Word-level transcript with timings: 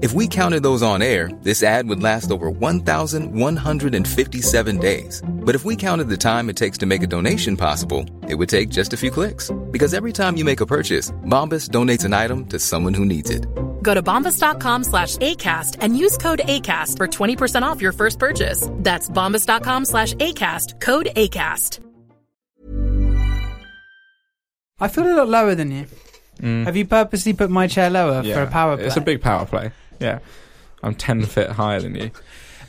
If 0.00 0.12
we 0.12 0.28
counted 0.28 0.62
those 0.62 0.80
on 0.80 1.02
air, 1.02 1.28
this 1.42 1.64
ad 1.64 1.88
would 1.88 2.00
last 2.00 2.30
over 2.30 2.50
1,157 2.50 4.78
days. 4.78 5.20
But 5.28 5.56
if 5.56 5.64
we 5.64 5.74
counted 5.74 6.04
the 6.04 6.16
time 6.16 6.48
it 6.48 6.56
takes 6.56 6.78
to 6.78 6.86
make 6.86 7.02
a 7.02 7.06
donation 7.08 7.56
possible, 7.56 8.06
it 8.28 8.36
would 8.36 8.48
take 8.48 8.68
just 8.68 8.92
a 8.92 8.96
few 8.96 9.10
clicks. 9.10 9.50
Because 9.72 9.94
every 9.94 10.12
time 10.12 10.36
you 10.36 10.44
make 10.44 10.60
a 10.60 10.66
purchase, 10.66 11.10
Bombas 11.26 11.70
donates 11.70 12.04
an 12.04 12.12
item 12.12 12.46
to 12.46 12.60
someone 12.60 12.94
who 12.94 13.04
needs 13.04 13.30
it. 13.30 13.48
Go 13.82 13.92
to 13.92 14.00
bombas.com 14.00 14.84
slash 14.84 15.16
ACAST 15.16 15.78
and 15.80 15.98
use 15.98 16.16
code 16.16 16.42
ACAST 16.44 16.96
for 16.96 17.08
20% 17.08 17.62
off 17.62 17.82
your 17.82 17.92
first 17.92 18.20
purchase. 18.20 18.68
That's 18.74 19.10
bombas.com 19.10 19.84
slash 19.84 20.14
ACAST, 20.14 20.80
code 20.80 21.08
ACAST. 21.16 21.80
I 24.78 24.86
feel 24.86 25.12
a 25.12 25.12
lot 25.12 25.28
lower 25.28 25.56
than 25.56 25.72
you. 25.72 25.86
Mm. 26.40 26.66
Have 26.66 26.76
you 26.76 26.86
purposely 26.86 27.32
put 27.32 27.50
my 27.50 27.66
chair 27.66 27.90
lower 27.90 28.22
for 28.22 28.42
a 28.42 28.46
power 28.46 28.76
play? 28.76 28.86
It's 28.86 28.96
a 28.96 29.00
big 29.00 29.20
power 29.20 29.44
play. 29.44 29.72
Yeah. 30.00 30.18
I'm 30.82 30.94
10 30.94 31.24
feet 31.26 31.48
higher 31.50 31.80
than 31.80 31.94
you. 31.94 32.10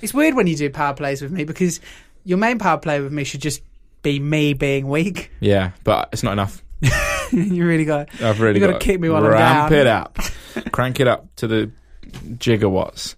It's 0.01 0.13
weird 0.13 0.33
when 0.33 0.47
you 0.47 0.55
do 0.55 0.69
power 0.69 0.93
plays 0.93 1.21
with 1.21 1.29
me 1.29 1.43
because 1.43 1.81
your 2.23 2.37
main 2.37 2.57
power 2.57 2.77
play 2.77 3.01
with 3.01 3.11
me 3.11 3.25
should 3.25 3.41
just 3.41 3.61
be 4.01 4.17
me 4.17 4.53
being 4.53 4.87
weak. 4.87 5.29
Yeah, 5.41 5.71
but 5.83 6.07
it's 6.13 6.23
not 6.23 6.31
enough. 6.31 6.63
you 7.33 7.65
really 7.65 7.83
got. 7.83 8.07
I've 8.21 8.39
really 8.39 8.61
got 8.61 8.67
to 8.67 8.79
kick 8.79 8.97
me 9.01 9.09
while 9.09 9.25
I'm 9.25 9.31
down. 9.33 9.69
ramp 9.69 9.71
it 9.73 9.87
up, 9.87 10.17
crank 10.71 11.01
it 11.01 11.09
up 11.09 11.27
to 11.35 11.47
the 11.47 11.69
gigawatts. 12.07 13.15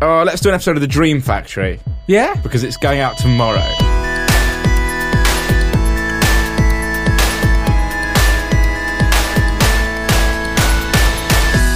Oh, 0.00 0.22
let's 0.24 0.40
do 0.40 0.50
an 0.50 0.54
episode 0.54 0.76
of 0.76 0.82
the 0.82 0.86
Dream 0.86 1.20
Factory 1.20 1.80
Yeah. 2.06 2.36
because 2.44 2.62
it's 2.62 2.76
going 2.76 3.00
out 3.00 3.18
tomorrow. 3.18 3.58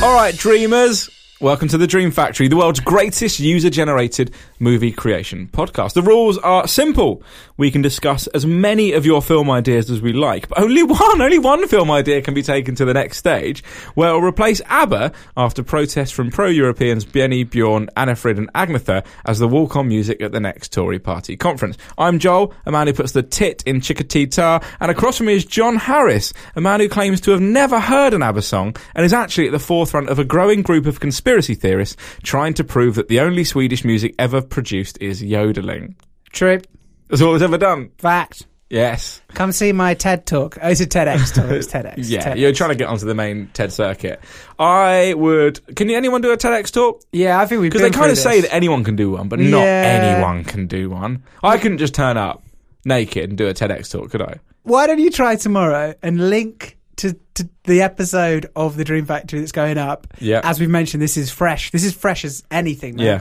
All 0.03 0.13
right, 0.15 0.37
dreamers. 0.37 1.09
Welcome 1.45 1.69
to 1.69 1.77
the 1.77 1.87
Dream 1.87 2.11
Factory, 2.11 2.49
the 2.49 2.57
world's 2.57 2.81
greatest 2.81 3.39
user 3.39 3.69
generated 3.69 4.31
movie 4.59 4.91
creation 4.91 5.47
podcast. 5.53 5.93
The 5.93 6.01
rules 6.01 6.39
are 6.39 6.67
simple. 6.67 7.23
We 7.59 7.71
can 7.71 7.83
discuss 7.83 8.27
as 8.29 8.47
many 8.47 8.93
of 8.93 9.05
your 9.05 9.21
film 9.21 9.51
ideas 9.51 9.91
as 9.91 10.01
we 10.01 10.15
like, 10.15 10.49
but 10.49 10.59
only 10.59 10.83
one, 10.85 11.21
only 11.21 11.39
one 11.39 11.69
film 11.69 11.91
idea 11.91 12.23
can 12.23 12.33
be 12.33 12.43
taken 12.43 12.75
to 12.77 12.87
the 12.87 12.95
next 12.95 13.19
stage, 13.19 13.63
where 13.93 14.09
it'll 14.09 14.23
replace 14.23 14.63
ABBA 14.71 15.13
after 15.37 15.63
protests 15.63 16.13
from 16.13 16.31
pro 16.31 16.49
Europeans 16.49 17.05
Benny, 17.05 17.45
Bjorn, 17.45 17.91
Anni-Frid, 17.95 18.39
and 18.39 18.51
Agnetha 18.55 19.05
as 19.27 19.39
the 19.39 19.47
walk 19.47 19.77
on 19.77 19.87
music 19.87 20.23
at 20.23 20.33
the 20.33 20.41
next 20.41 20.73
Tory 20.73 20.99
party 20.99 21.37
conference. 21.37 21.77
I'm 21.99 22.19
Joel, 22.21 22.55
a 22.65 22.73
man 22.73 22.87
who 22.87 22.95
puts 22.95 23.13
the 23.13 23.23
tit 23.23 23.63
in 23.67 23.83
Chiquitita, 23.83 24.65
and 24.81 24.91
across 24.91 25.19
from 25.19 25.27
me 25.27 25.35
is 25.35 25.45
John 25.45 25.77
Harris, 25.77 26.33
a 26.57 26.63
man 26.63 26.81
who 26.81 26.89
claims 26.89 27.21
to 27.21 27.33
have 27.33 27.43
never 27.43 27.79
heard 27.79 28.15
an 28.15 28.23
ABBA 28.23 28.41
song 28.41 28.77
and 28.95 29.05
is 29.05 29.13
actually 29.13 29.45
at 29.45 29.53
the 29.53 29.59
forefront 29.59 30.09
of 30.09 30.19
a 30.19 30.25
growing 30.25 30.63
group 30.63 30.87
of 30.87 31.01
conspiracy 31.01 31.34
theorists 31.41 31.97
trying 32.23 32.55
to 32.55 32.65
prove 32.65 32.95
that 32.95 33.09
the 33.09 33.21
only 33.21 33.45
Swedish 33.45 33.85
music 33.85 34.15
ever 34.19 34.41
produced 34.41 34.99
is 35.01 35.23
yodeling. 35.23 35.97
True. 36.33 36.61
That's 37.09 37.23
all 37.23 37.35
it's 37.35 37.43
ever 37.45 37.59
done. 37.59 37.91
Fact. 37.99 38.47
Yes. 38.71 39.21
Come 39.35 39.53
see 39.53 39.73
my 39.73 39.95
TED 39.95 40.27
talk. 40.27 40.57
Oh, 40.61 40.69
it's 40.71 40.81
a 40.81 40.87
TEDx 40.87 41.35
talk. 41.35 41.51
It's 41.51 41.67
TEDx. 41.69 41.95
Yeah, 41.99 42.35
TEDx. 42.35 42.39
you're 42.39 42.53
trying 42.53 42.71
to 42.71 42.77
get 42.77 42.89
onto 42.89 43.07
the 43.07 43.15
main 43.15 43.49
TED 43.53 43.73
circuit. 43.73 44.21
I 44.59 45.15
would. 45.17 45.77
Can 45.77 45.91
anyone 45.91 46.23
do 46.23 46.33
a 46.33 46.37
TEDx 46.37 46.73
talk? 46.73 47.03
Yeah, 47.13 47.39
I 47.41 47.47
think 47.47 47.61
we've 47.61 47.71
Because 47.71 47.83
they 47.83 47.91
kind 47.97 48.11
of 48.11 48.19
through 48.19 48.33
say 48.33 48.41
that 48.41 48.53
anyone 48.55 48.83
can 48.83 48.97
do 48.97 49.11
one, 49.13 49.29
but 49.29 49.39
not 49.39 49.63
Yeah. 49.63 50.13
anyone 50.15 50.45
can 50.45 50.67
do 50.67 50.91
one. 50.91 51.23
I 51.43 51.59
couldn't 51.59 51.79
just 51.79 51.95
turn 51.95 52.17
up 52.17 52.43
naked 52.85 53.29
and 53.31 53.39
do 53.39 53.47
a 53.49 53.55
TEDx 53.55 53.91
talk, 53.93 54.11
could 54.11 54.23
I? 54.23 54.37
Why 54.63 54.87
don't 54.87 54.99
you 54.99 55.11
try 55.11 55.37
tomorrow 55.37 55.95
and 56.03 56.31
link 56.31 56.77
to, 56.97 57.15
to 57.35 57.49
the 57.65 57.83
episode 57.83 58.47
of 58.57 58.77
the 58.77 58.85
Dream 58.85 59.07
Factory 59.07 59.41
that's 59.41 59.53
going 59.53 59.79
up? 59.79 60.07
Yeah. 60.21 60.41
As 60.45 60.61
we've 60.61 60.71
mentioned, 60.71 61.03
this 61.03 61.17
is 61.17 61.31
fresh. 61.31 61.71
This 61.71 61.85
is 61.85 61.93
fresh 61.95 62.25
as 62.25 62.43
anything. 62.51 62.97
Man. 62.97 63.05
Yeah. 63.07 63.21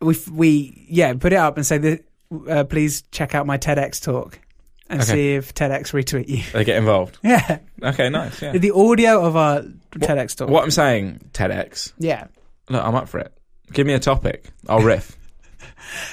We 0.00 0.16
we 0.32 0.86
yeah 0.88 1.14
put 1.14 1.32
it 1.32 1.36
up 1.36 1.56
and 1.56 1.66
say 1.66 1.78
that. 1.78 2.04
Uh, 2.48 2.64
please 2.64 3.02
check 3.12 3.34
out 3.34 3.46
my 3.46 3.58
TEDx 3.58 4.02
talk 4.02 4.38
and 4.88 5.02
Okay. 5.02 5.12
see 5.12 5.34
if 5.34 5.52
TEDx 5.52 5.92
retweet 5.92 6.28
you. 6.28 6.42
They 6.52 6.64
get 6.64 6.76
involved. 6.78 7.18
Yeah. 7.24 7.58
Okay, 7.82 8.08
nice. 8.08 8.40
Yeah. 8.40 8.52
The 8.56 8.70
audio 8.70 9.22
of 9.24 9.36
our 9.36 9.62
TEDx 9.96 10.34
talk. 10.36 10.48
What 10.48 10.64
I'm 10.64 10.70
saying, 10.70 11.30
TEDx. 11.34 11.92
Yeah. 11.98 12.28
Look, 12.70 12.82
I'm 12.82 12.94
up 12.94 13.08
for 13.08 13.18
it. 13.20 13.32
Give 13.72 13.86
me 13.86 13.92
a 13.92 13.98
topic. 13.98 14.48
I'll 14.68 14.80
riff. 14.80 15.16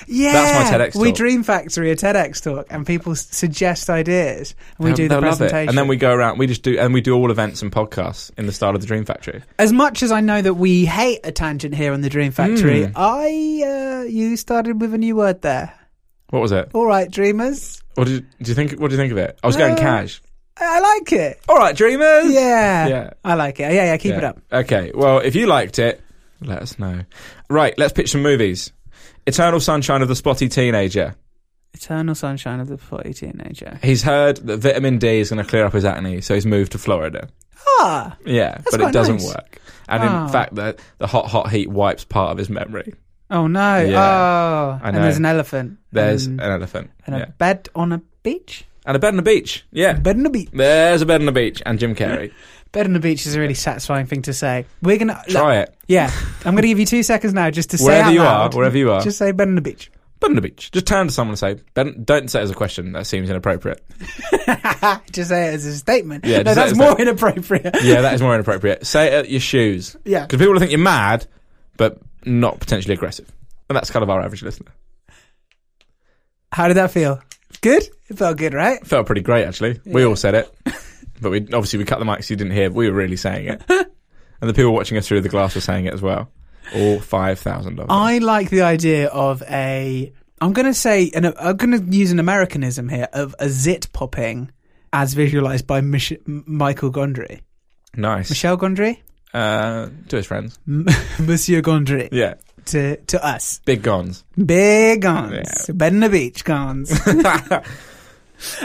Yeah. 0.08 0.34
That's 0.34 0.72
my 0.72 0.78
TEDx 0.78 0.96
We. 0.96 1.12
Dream 1.12 1.44
Factory 1.44 1.92
a 1.92 1.96
TEDx 1.96 2.42
talk 2.44 2.68
and 2.70 2.86
people 2.86 3.12
s- 3.14 3.28
suggest 3.32 3.90
ideas 3.90 4.56
and 4.78 4.86
we 4.86 4.90
They'll- 4.90 4.96
do 4.96 5.04
the 5.08 5.10
they'll 5.16 5.22
love 5.22 5.34
it. 5.34 5.38
presentation. 5.50 5.70
and 5.70 5.78
then 5.78 5.88
we 5.88 5.96
go 5.98 6.12
around. 6.14 6.38
We 6.40 6.48
just 6.48 6.64
do, 6.64 6.78
and 6.80 6.94
we 6.94 7.02
do 7.02 7.16
all 7.16 7.32
events 7.32 7.62
and 7.62 7.72
podcasts 7.72 8.32
in 8.38 8.46
the 8.46 8.52
style 8.52 8.76
of 8.76 8.82
the 8.82 8.88
Dream 8.88 9.06
Factory. 9.06 9.42
As 9.58 9.72
much 9.72 10.04
as 10.04 10.12
I 10.12 10.22
know 10.22 10.42
that 10.42 10.56
we 10.56 10.86
hate 10.86 11.20
a 11.24 11.32
tangent 11.32 11.76
here 11.76 11.94
on 11.94 12.02
the 12.02 12.10
Dream 12.10 12.32
Factory, 12.32 12.88
Mm. 12.88 12.92
I 12.96 14.02
uh, 14.02 14.04
you 14.04 14.38
started 14.38 14.80
with 14.82 14.94
a 14.94 14.98
new 14.98 15.16
word 15.16 15.42
there. 15.42 15.74
What 16.32 16.42
was 16.42 16.52
it? 16.52 16.70
All 16.74 16.86
right, 16.86 17.10
dreamers. 17.10 17.82
What 17.96 18.08
did, 18.08 18.26
do 18.42 18.50
you 18.52 18.56
think? 18.56 18.80
What 18.80 18.90
do 18.90 18.94
you 18.96 19.00
think 19.02 19.12
of 19.12 19.18
it? 19.18 19.40
I 19.44 19.48
was 19.48 19.56
going 19.58 19.74
Uh, 19.74 19.78
cash. 19.78 20.22
I 20.58 20.78
I 20.78 20.80
like 20.80 21.14
it. 21.14 21.40
All 21.48 21.56
right, 21.58 21.76
dreamers. 21.76 22.32
Yeah. 22.34 22.88
Yeah. 22.88 23.10
I 23.24 23.36
like 23.36 23.60
it. 23.62 23.72
Yeah, 23.74 23.86
yeah, 23.86 23.98
keep 23.98 24.14
it 24.14 24.24
up. 24.24 24.40
Okay. 24.52 24.92
Well, 24.94 25.20
if 25.20 25.34
you 25.36 25.48
liked 25.48 25.80
it, 25.80 26.02
let 26.42 26.62
us 26.62 26.78
know. 26.78 27.02
Right. 27.50 27.74
Let's 27.78 27.94
pitch 27.94 28.12
some 28.12 28.22
movies. 28.22 28.72
Eternal 29.28 29.60
Sunshine 29.60 30.02
of 30.02 30.08
the 30.08 30.16
Spotty 30.16 30.50
Teenager. 30.50 31.16
Eternal 31.74 32.16
Sunshine 32.16 32.60
of 32.60 32.68
the 32.68 32.78
Forty 32.78 33.14
Teenager. 33.14 33.80
He's 33.84 34.02
heard 34.02 34.38
that 34.38 34.58
vitamin 34.58 34.98
D 34.98 35.20
is 35.20 35.30
going 35.30 35.44
to 35.44 35.50
clear 35.50 35.66
up 35.66 35.74
his 35.74 35.86
acne, 35.86 36.22
so 36.22 36.34
he's 36.34 36.46
moved 36.46 36.72
to 36.72 36.78
Florida. 36.80 37.30
Ah, 37.80 38.18
Yeah, 38.26 38.60
but 38.72 38.82
it 38.82 38.92
doesn't 38.92 39.18
nice. 39.18 39.28
work. 39.28 39.62
And 39.88 40.04
Oh. 40.04 40.24
in 40.24 40.30
fact, 40.30 40.56
the 40.56 40.78
the 40.98 41.08
hot 41.08 41.28
hot 41.28 41.52
heat 41.52 41.70
wipes 41.70 42.04
part 42.06 42.32
of 42.32 42.38
his 42.38 42.50
memory. 42.50 42.94
oh 43.30 43.46
no. 43.48 43.78
Yeah. 43.82 44.02
Oh, 44.04 44.80
and 44.84 44.96
there's 44.98 45.18
an 45.18 45.26
elephant. 45.26 45.78
There's 45.92 46.26
and, 46.26 46.42
an 46.42 46.52
elephant. 46.52 46.90
and 47.06 47.16
yeah. 47.18 47.24
a 47.24 47.28
bed 47.28 47.70
on 47.76 47.92
a 47.92 48.02
beach. 48.24 48.66
And 48.90 48.96
a 48.96 49.00
bed 49.00 49.10
on 49.10 49.18
the 49.18 49.22
beach. 49.22 49.64
Yeah. 49.72 49.94
Bed 49.94 50.16
on 50.18 50.26
a 50.26 50.32
beach. 50.32 50.50
There's 50.52 51.04
a 51.04 51.06
bed 51.06 51.22
on 51.22 51.28
the 51.28 51.32
beach 51.32 51.62
and 51.64 51.78
Jim 51.78 51.94
Carrey. 51.94 52.34
Bed 52.72 52.88
on 52.88 52.94
the 52.94 53.00
beach 53.00 53.28
is 53.28 53.36
a 53.36 53.40
really 53.40 53.54
satisfying 53.54 54.08
thing 54.08 54.24
to 54.24 54.34
say. 54.34 54.66
We're 54.82 54.98
gonna 54.98 55.22
Try 55.30 55.58
it. 55.58 55.76
Yeah, 55.88 56.12
I'm 56.44 56.56
gonna 56.56 56.66
give 56.68 56.80
you 56.80 56.88
two 56.88 57.04
seconds 57.04 57.34
now 57.36 57.52
just 57.52 57.70
to 57.70 57.78
say 57.78 57.86
Wherever 57.86 58.08
out 58.08 58.14
you 58.14 58.20
loud. 58.22 58.54
are, 58.54 58.58
wherever 58.58 58.78
you 58.80 58.92
are. 58.92 59.02
Just 59.02 59.20
say 59.20 59.32
bed 59.32 59.48
on 59.48 59.54
the 59.54 59.62
beach. 59.62 59.92
Bed 60.20 60.28
on 60.32 60.36
the 60.36 60.42
beach. 60.42 60.72
Just 60.72 60.88
turn 60.88 61.06
to 61.08 61.14
someone 61.14 61.34
and 61.34 61.40
say, 61.40 61.62
"Bed- 61.76 62.04
don't 62.04 62.30
say 62.32 62.40
it 62.40 62.44
as 62.44 62.50
a 62.52 62.56
question. 62.56 62.92
That 62.94 63.06
seems 63.06 63.30
inappropriate. 63.30 63.84
just 65.12 65.30
say 65.30 65.48
it 65.50 65.54
as 65.54 65.66
a 65.66 65.78
statement. 65.78 66.26
Yeah, 66.26 66.42
no, 66.42 66.56
that's 66.56 66.76
more 66.76 66.90
that. 66.96 67.00
inappropriate. 67.00 67.76
Yeah, 67.84 68.02
that 68.02 68.14
is 68.16 68.22
more 68.24 68.34
inappropriate. 68.34 68.86
Say 68.88 69.08
it 69.08 69.14
at 69.14 69.30
your 69.30 69.40
shoes. 69.40 69.96
Yeah. 70.04 70.26
Because 70.26 70.40
people 70.40 70.54
will 70.54 70.60
think 70.60 70.72
you're 70.72 70.80
mad, 70.80 71.28
but 71.78 72.00
not 72.26 72.60
potentially 72.60 72.96
aggressive. 72.96 73.32
And 73.70 73.76
that's 73.76 73.92
kind 73.92 74.02
of 74.04 74.10
our 74.10 74.20
average 74.22 74.42
listener. 74.44 74.72
How 76.52 76.68
did 76.68 76.78
that 76.78 76.92
feel? 76.92 77.22
Good. 77.62 77.84
It 78.10 78.18
felt 78.18 78.38
good, 78.38 78.54
right? 78.54 78.86
Felt 78.86 79.06
pretty 79.06 79.22
great, 79.22 79.46
actually. 79.46 79.80
We 79.86 80.04
all 80.06 80.16
said 80.16 80.36
it. 80.36 80.54
but 81.22 81.32
we 81.32 81.40
obviously 81.42 81.80
we 81.80 81.86
cut 81.86 82.00
the 82.00 82.06
mic 82.06 82.24
so 82.24 82.34
you 82.34 82.38
didn't 82.38 82.54
hear, 82.54 82.70
but 82.70 82.76
we 82.78 82.90
were 82.90 82.96
really 82.96 83.16
saying 83.18 83.48
it. 83.48 83.62
and 83.70 84.50
the 84.50 84.54
people 84.54 84.74
watching 84.74 84.98
us 84.98 85.08
through 85.08 85.22
the 85.22 85.30
glass 85.30 85.56
were 85.56 85.62
saying 85.62 85.86
it 85.86 85.94
as 85.94 86.02
well. 86.02 86.30
All 86.76 87.00
5,000 87.00 87.72
of 87.74 87.78
them. 87.78 87.86
I 87.90 88.20
like 88.20 88.50
the 88.50 88.62
idea 88.62 89.08
of 89.08 89.42
a. 89.50 90.14
I'm 90.42 90.54
going 90.54 90.68
to 90.68 90.74
say, 90.74 91.12
and 91.14 91.26
I'm 91.38 91.58
going 91.58 91.72
to 91.72 91.98
use 91.98 92.12
an 92.12 92.20
Americanism 92.20 92.88
here 92.88 93.08
of 93.12 93.36
a 93.40 93.50
zit 93.50 93.92
popping, 93.92 94.52
as 94.94 95.14
visualized 95.14 95.68
by 95.68 95.82
Mich- 95.82 96.14
Michael 96.26 96.92
Gondry, 96.92 97.42
nice. 97.96 98.30
Michel 98.30 98.58
Gondry, 98.58 99.00
Uh, 99.34 99.90
to 100.08 100.16
his 100.16 100.26
friends. 100.26 100.58
Monsieur 100.66 101.62
Gondry, 101.62 102.08
Yeah. 102.12 102.36
To 102.70 102.98
to 102.98 103.24
us, 103.26 103.60
Big 103.66 103.82
guns. 103.82 104.24
big 104.44 105.02
guns, 105.02 105.66
Yeah. 105.68 105.74
bed 105.76 106.00
the 106.00 106.10
beach 106.10 106.44
guns. 106.44 106.92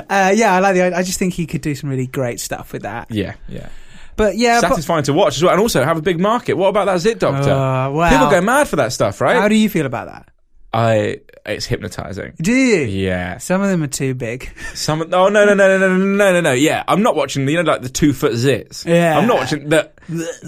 uh, 0.09 0.33
yeah, 0.35 0.55
I 0.55 0.61
like 0.61 0.75
the. 0.75 0.97
I 0.97 1.03
just 1.03 1.19
think 1.19 1.35
he 1.35 1.47
could 1.47 1.61
do 1.61 1.75
some 1.75 1.91
really 1.91 2.07
great 2.07 2.41
stuff 2.41 2.73
with 2.73 2.83
that. 2.83 3.11
Yeah, 3.11 3.35
yeah. 3.49 3.69
But 4.17 4.37
yeah, 4.37 4.61
but, 4.61 4.69
satisfying 4.71 5.03
to 5.05 5.13
watch 5.13 5.37
as 5.37 5.43
well, 5.43 5.53
and 5.53 5.61
also 5.61 5.83
have 5.83 5.99
a 5.99 6.03
big 6.03 6.21
market. 6.21 6.55
What 6.55 6.69
about 6.69 6.87
that 6.87 6.99
Zit 7.01 7.19
Doctor? 7.19 7.51
Uh, 7.51 7.91
wow. 7.91 8.11
People 8.11 8.31
go 8.31 8.41
mad 8.41 8.69
for 8.69 8.77
that 8.77 8.93
stuff, 8.93 9.21
right? 9.21 9.37
how 9.37 9.49
do 9.49 9.57
you 9.57 9.69
feel 9.69 9.87
about 9.87 10.07
that? 10.07 10.29
I 10.75 11.21
it's 11.47 11.67
hypnotizing. 11.67 12.33
Do 12.41 12.53
you? 12.53 12.81
Yeah. 12.83 13.39
Some 13.39 13.61
of 13.61 13.69
them 13.69 13.83
are 13.83 13.89
too 13.89 14.15
big. 14.15 14.51
Some. 14.75 15.03
Oh 15.03 15.29
no 15.29 15.45
no 15.45 15.55
no 15.55 15.55
no 15.55 15.79
no 15.79 15.97
no 15.97 15.97
no 15.97 16.33
no 16.33 16.41
no. 16.41 16.53
Yeah, 16.53 16.83
I'm 16.89 17.03
not 17.03 17.15
watching. 17.15 17.49
You 17.49 17.63
know, 17.63 17.71
like 17.71 17.83
the 17.83 17.89
two 17.89 18.13
foot 18.13 18.33
zits. 18.33 18.85
Yeah. 18.85 19.17
I'm 19.17 19.29
not 19.29 19.37
watching 19.37 19.69
that 19.69 19.99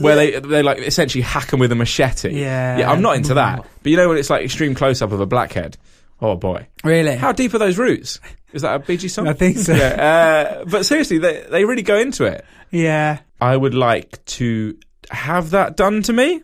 where 0.01 0.17
they 0.17 0.41
they 0.41 0.63
like 0.63 0.79
essentially 0.79 1.23
hack 1.23 1.49
them 1.49 1.61
with 1.61 1.71
a 1.71 1.77
machete. 1.77 2.31
Yeah. 2.31 2.79
Yeah. 2.79 2.91
I'm 2.91 3.03
not 3.03 3.17
into 3.17 3.35
that. 3.35 3.65
But 3.83 3.91
you 3.91 3.97
know 3.97 4.09
when 4.09 4.19
it's 4.19 4.29
like 4.29 4.45
extreme 4.45 4.75
close 4.75 5.01
up 5.01 5.13
of 5.13 5.21
a 5.21 5.27
blackhead. 5.27 5.77
Oh 6.21 6.35
boy. 6.35 6.67
Really? 6.83 7.15
How 7.15 7.31
deep 7.33 7.55
are 7.55 7.59
those 7.59 7.79
roots? 7.79 8.19
Is 8.53 8.63
that 8.63 8.75
a 8.75 8.79
Bee 8.81 8.97
Gees 8.97 9.15
song? 9.15 9.29
I 9.29 9.33
think 9.35 9.59
so. 9.59 9.75
Yeah. 9.75 10.63
Uh, 10.63 10.65
but 10.65 10.87
seriously, 10.87 11.19
they 11.19 11.47
they 11.49 11.65
really 11.65 11.83
go 11.83 11.99
into 11.99 12.25
it. 12.25 12.45
Yeah. 12.71 13.19
I 13.41 13.57
would 13.57 13.75
like 13.75 14.25
to 14.27 14.77
have 15.11 15.51
that 15.51 15.77
done 15.77 16.03
to 16.03 16.13
me. 16.13 16.43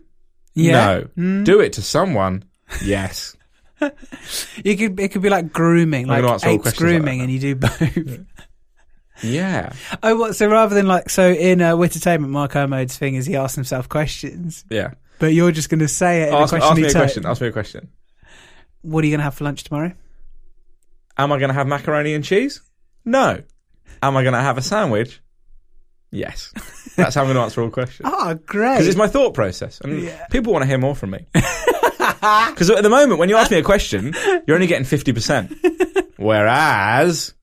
Yeah. 0.55 1.05
No. 1.17 1.43
Do 1.43 1.61
it 1.61 1.73
to 1.75 1.83
someone. 1.83 2.45
Yes. 2.85 3.35
You 4.65 4.77
could 4.77 5.01
it 5.01 5.09
could 5.13 5.23
be 5.23 5.29
like 5.31 5.53
grooming, 5.53 6.09
I'm 6.11 6.25
like 6.25 6.35
apes 6.35 6.43
questions 6.43 6.65
like 6.67 6.77
grooming, 6.77 7.21
and 7.21 7.31
you 7.31 7.39
do 7.39 7.55
both. 7.57 8.21
Yeah. 9.23 9.73
oh, 10.03 10.17
what? 10.17 10.37
So 10.37 10.49
rather 10.49 10.75
than 10.75 10.87
like 10.87 11.09
so 11.11 11.31
in 11.31 11.61
uh, 11.61 11.77
Wittertainment, 11.77 12.29
Mark 12.29 12.53
Kermode's 12.53 12.97
thing 12.99 13.15
is 13.15 13.27
he 13.27 13.37
asks 13.37 13.55
himself 13.55 13.89
questions, 13.89 14.65
Yeah. 14.71 14.95
but 15.19 15.29
you're 15.33 15.53
just 15.53 15.69
going 15.69 15.79
to 15.81 15.89
say 15.89 16.23
it 16.23 16.29
in 16.29 16.35
Ask, 16.35 16.53
a 16.53 16.57
ask 16.57 16.67
question. 16.67 16.83
me 16.83 16.89
a 16.89 16.93
question. 16.93 17.27
Ask 17.27 17.41
me 17.41 17.47
a 17.49 17.53
question. 17.53 17.89
What 18.83 19.05
are 19.05 19.07
you 19.07 19.13
going 19.13 19.21
to 19.21 19.25
have 19.25 19.35
for 19.35 19.45
lunch 19.45 19.63
tomorrow? 19.65 19.93
Am 21.17 21.31
I 21.31 21.39
going 21.39 21.51
to 21.51 21.55
have 21.55 21.69
macaroni 21.69 22.15
and 22.15 22.25
cheese? 22.25 22.63
No. 23.05 23.41
Am 24.03 24.17
I 24.17 24.23
going 24.23 24.35
to 24.35 24.41
have 24.41 24.59
a 24.59 24.63
sandwich? 24.63 25.21
Yes. 26.11 26.53
That's 26.97 27.15
how 27.15 27.21
I'm 27.23 27.27
going 27.29 27.37
to 27.37 27.43
answer 27.43 27.63
all 27.63 27.71
questions. 27.71 28.09
Oh, 28.13 28.35
great! 28.47 28.75
Because 28.75 28.89
it's 28.89 28.97
my 28.97 29.07
thought 29.09 29.35
process, 29.35 29.81
and 29.81 30.03
Yeah. 30.03 30.27
people 30.31 30.53
want 30.53 30.63
to 30.63 30.67
hear 30.67 30.79
more 30.79 30.95
from 30.97 31.11
me. 31.11 31.27
Because 32.51 32.71
at 32.71 32.83
the 32.83 32.89
moment, 32.89 33.19
when 33.19 33.29
you 33.29 33.37
ask 33.37 33.51
me 33.51 33.59
a 33.59 33.65
question, 33.65 34.15
you're 34.47 34.55
only 34.55 34.69
getting 34.69 34.85
fifty 34.85 35.13
percent. 35.13 35.53
Whereas, 36.17 37.35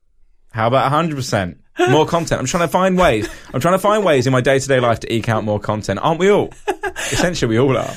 how 0.51 0.67
about 0.67 0.89
hundred 0.89 1.15
percent? 1.15 1.61
More 1.89 2.05
content. 2.05 2.39
I'm 2.39 2.45
trying 2.47 2.63
to 2.67 2.71
find 2.71 2.97
ways. 2.97 3.29
I'm 3.53 3.59
trying 3.59 3.73
to 3.73 3.79
find 3.79 4.03
ways 4.05 4.25
in 4.27 4.33
my 4.33 4.41
day 4.41 4.57
to 4.59 4.67
day 4.67 4.79
life 4.79 5.01
to 5.01 5.13
eke 5.13 5.29
out 5.29 5.43
more 5.43 5.59
content. 5.59 5.99
Aren't 6.01 6.19
we 6.19 6.29
all? 6.29 6.53
Essentially, 7.11 7.49
we 7.49 7.59
all 7.59 7.75
are. 7.77 7.93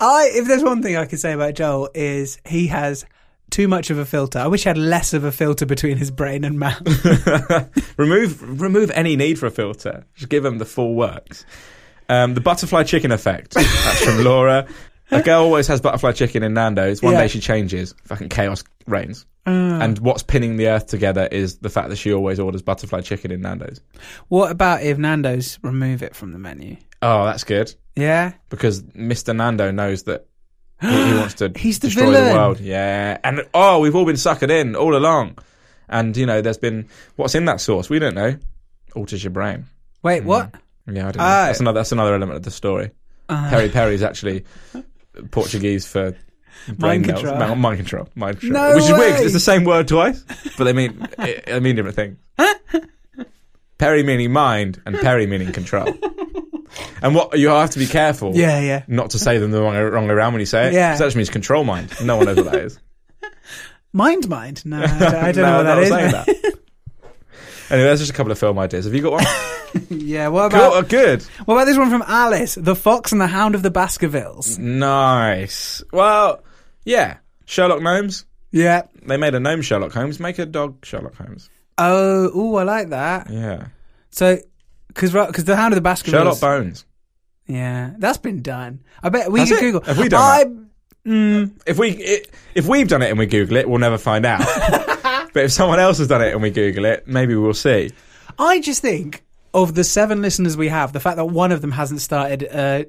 I 0.00 0.30
if 0.32 0.46
there's 0.46 0.62
one 0.62 0.82
thing 0.82 0.96
I 0.96 1.04
could 1.06 1.20
say 1.20 1.32
about 1.32 1.54
Joel 1.54 1.90
is 1.94 2.38
he 2.46 2.68
has 2.68 3.04
too 3.50 3.68
much 3.68 3.90
of 3.90 3.98
a 3.98 4.04
filter. 4.04 4.38
I 4.38 4.46
wish 4.46 4.62
he 4.62 4.68
had 4.68 4.78
less 4.78 5.12
of 5.12 5.24
a 5.24 5.32
filter 5.32 5.66
between 5.66 5.96
his 5.96 6.10
brain 6.10 6.44
and 6.44 6.58
mouth. 6.58 6.82
remove 7.98 8.60
remove 8.60 8.90
any 8.92 9.16
need 9.16 9.38
for 9.38 9.46
a 9.46 9.50
filter. 9.50 10.04
Just 10.14 10.28
give 10.28 10.44
him 10.44 10.58
the 10.58 10.66
full 10.66 10.94
works. 10.94 11.44
Um, 12.10 12.32
the 12.34 12.40
butterfly 12.40 12.84
chicken 12.84 13.12
effect. 13.12 13.52
That's 13.54 14.04
from 14.04 14.24
Laura. 14.24 14.66
A 15.10 15.22
girl 15.22 15.42
always 15.42 15.66
has 15.68 15.80
butterfly 15.80 16.12
chicken 16.12 16.42
in 16.42 16.52
Nando's. 16.54 17.02
One 17.02 17.14
Yeah. 17.14 17.22
day 17.22 17.28
she 17.28 17.40
changes. 17.40 17.94
Fucking 18.04 18.28
chaos 18.28 18.62
reigns. 18.86 19.24
Uh. 19.46 19.50
And 19.50 19.98
what's 20.00 20.22
pinning 20.22 20.56
the 20.58 20.68
earth 20.68 20.86
together 20.88 21.26
is 21.30 21.58
the 21.58 21.70
fact 21.70 21.88
that 21.88 21.96
she 21.96 22.12
always 22.12 22.38
orders 22.38 22.60
butterfly 22.62 23.00
chicken 23.00 23.30
in 23.30 23.40
Nando's. 23.40 23.80
what 24.28 24.50
about 24.50 24.82
if 24.82 24.98
Nando's 24.98 25.58
remove 25.62 26.02
it 26.02 26.14
from 26.14 26.32
the 26.32 26.38
menu? 26.38 26.76
Oh, 27.00 27.24
that's 27.24 27.44
good 27.44 27.74
Yeah, 27.96 28.32
because 28.50 28.82
Mr. 28.82 29.34
Nando 29.34 29.70
knows 29.70 30.02
that 30.04 30.26
he, 30.80 30.88
he 30.88 31.14
wants 31.14 31.34
to 31.34 31.52
He's 31.56 31.78
the 31.78 31.88
destroy 31.88 32.06
villain. 32.10 32.28
the 32.28 32.34
world. 32.34 32.60
Yeah, 32.60 33.18
and 33.24 33.42
oh, 33.54 33.78
we've 33.80 33.94
all 33.96 34.04
been 34.04 34.16
suckered 34.16 34.50
in 34.50 34.76
all 34.76 34.94
along. 34.96 35.38
And 35.88 36.14
you 36.16 36.26
know, 36.26 36.42
there's 36.42 36.58
been 36.58 36.86
what's 37.16 37.34
in 37.34 37.46
that 37.46 37.60
sauce. 37.62 37.88
We 37.88 37.98
don't 37.98 38.14
know. 38.14 38.36
Alters 38.94 39.24
your 39.24 39.30
brain. 39.30 39.64
Wait, 40.02 40.22
what? 40.24 40.54
Yeah, 40.86 41.08
I 41.08 41.12
don't 41.12 41.16
know. 41.16 41.22
Ah. 41.24 41.46
That's 41.46 41.60
another. 41.60 41.78
That's 41.80 41.92
another 41.92 42.14
element 42.14 42.36
of 42.36 42.42
the 42.42 42.50
story. 42.50 42.90
Peri 43.28 43.68
Peri 43.70 43.94
is 43.94 44.02
actually 44.02 44.44
Portuguese 45.30 45.86
for 45.86 46.16
brain 46.68 47.02
Mind 47.02 47.04
control. 47.06 47.54
Mind 47.56 47.76
control. 47.78 48.08
Mind 48.14 48.40
control. 48.40 48.62
No 48.70 48.74
Which 48.74 48.84
is 48.84 48.90
weird. 48.90 49.00
way. 49.18 49.24
It's 49.24 49.32
the 49.32 49.40
same 49.40 49.64
word 49.64 49.88
twice, 49.88 50.24
but 50.56 50.64
they 50.64 50.72
mean 50.72 51.06
it, 51.18 51.46
they 51.46 51.60
mean 51.60 51.76
different 51.76 51.96
things. 51.96 52.16
Peri 53.78 54.02
meaning 54.02 54.32
mind, 54.32 54.82
and 54.86 54.96
Peri 54.98 55.26
meaning 55.26 55.52
control. 55.52 55.86
And 57.00 57.14
what 57.14 57.38
you 57.38 57.48
have 57.48 57.70
to 57.70 57.78
be 57.78 57.86
careful. 57.86 58.34
Yeah, 58.36 58.60
yeah. 58.60 58.82
Not 58.88 59.10
to 59.10 59.18
say 59.18 59.38
them 59.38 59.52
the 59.52 59.62
wrong, 59.62 59.76
wrong 59.76 60.06
way 60.08 60.12
around 60.14 60.32
when 60.32 60.40
you 60.40 60.46
say 60.46 60.66
it. 60.68 60.72
Yeah. 60.74 60.96
that 60.96 61.04
just 61.04 61.16
means 61.16 61.30
control 61.30 61.62
mind. 61.64 61.92
No 62.02 62.16
one 62.16 62.26
knows 62.26 62.36
what 62.36 62.46
that 62.52 62.60
is. 62.62 62.78
Mind, 63.92 64.28
mind. 64.28 64.66
No, 64.66 64.82
I 64.82 64.86
don't, 64.86 65.02
I 65.02 65.32
don't 65.32 65.36
No, 65.42 65.42
know 65.42 65.56
what 65.56 65.66
I'm 65.66 65.66
that 65.66 65.74
not 65.74 65.82
is. 65.82 65.88
saying 65.88 66.10
that. 66.12 66.57
Anyway, 67.70 67.86
there's 67.86 68.00
just 68.00 68.10
a 68.10 68.14
couple 68.14 68.32
of 68.32 68.38
film 68.38 68.58
ideas. 68.58 68.84
Have 68.86 68.94
you 68.94 69.02
got 69.02 69.12
one? 69.12 69.24
yeah. 69.90 70.28
What 70.28 70.50
Cool, 70.52 70.60
about 70.60 70.72
oh, 70.72 70.82
good. 70.82 71.22
what 71.44 71.54
about 71.54 71.64
this 71.66 71.76
one 71.76 71.90
from 71.90 72.02
Alice, 72.06 72.54
the 72.54 72.74
Fox 72.74 73.12
and 73.12 73.20
the 73.20 73.26
Hound 73.26 73.54
of 73.54 73.62
the 73.62 73.70
Baskervilles? 73.70 74.58
Nice. 74.58 75.82
Well, 75.92 76.42
yeah. 76.84 77.18
Sherlock 77.44 77.82
Gnomes. 77.82 78.24
Yeah. 78.52 78.82
They 79.02 79.16
made 79.18 79.34
a 79.34 79.40
gnome 79.40 79.60
Sherlock 79.62 79.92
Holmes. 79.92 80.18
Make 80.20 80.38
a 80.38 80.46
dog 80.46 80.84
Sherlock 80.84 81.14
Holmes. 81.16 81.50
Oh, 81.76 82.36
ooh, 82.36 82.56
I 82.56 82.62
like 82.62 82.88
that. 82.90 83.28
Yeah. 83.30 83.68
So, 84.10 84.38
because 84.88 85.12
because 85.12 85.44
the 85.44 85.56
Hound 85.56 85.74
of 85.74 85.76
the 85.76 85.82
Baskervilles. 85.82 86.38
Sherlock 86.38 86.40
Bones. 86.40 86.84
Yeah, 87.46 87.92
that's 87.98 88.18
been 88.18 88.42
done. 88.42 88.80
I 89.02 89.08
bet 89.10 89.30
we 89.32 89.40
Has 89.40 89.50
it? 89.50 89.60
Google. 89.60 89.80
Have 89.82 89.98
we 89.98 90.08
done 90.08 90.20
I, 90.20 90.44
that? 90.44 90.64
Mm, 91.06 91.60
If 91.66 91.78
we 91.78 91.90
i 92.04 92.22
if 92.54 92.66
we've 92.66 92.88
done 92.88 93.00
it 93.02 93.08
and 93.10 93.18
we 93.18 93.26
Google 93.26 93.56
it, 93.56 93.68
we'll 93.68 93.78
never 93.78 93.96
find 93.98 94.26
out. 94.26 94.40
but 95.32 95.44
if 95.44 95.52
someone 95.52 95.78
else 95.80 95.98
has 95.98 96.08
done 96.08 96.22
it 96.22 96.32
and 96.32 96.42
we 96.42 96.50
Google 96.50 96.84
it, 96.84 97.06
maybe 97.06 97.34
we'll 97.34 97.54
see. 97.54 97.90
I 98.38 98.60
just 98.60 98.82
think 98.82 99.24
of 99.54 99.74
the 99.74 99.82
seven 99.82 100.20
listeners 100.20 100.56
we 100.56 100.68
have, 100.68 100.92
the 100.92 101.00
fact 101.00 101.16
that 101.16 101.24
one 101.24 101.52
of 101.52 101.62
them 101.62 101.72
hasn't 101.72 102.00
started 102.02 102.42
an 102.42 102.84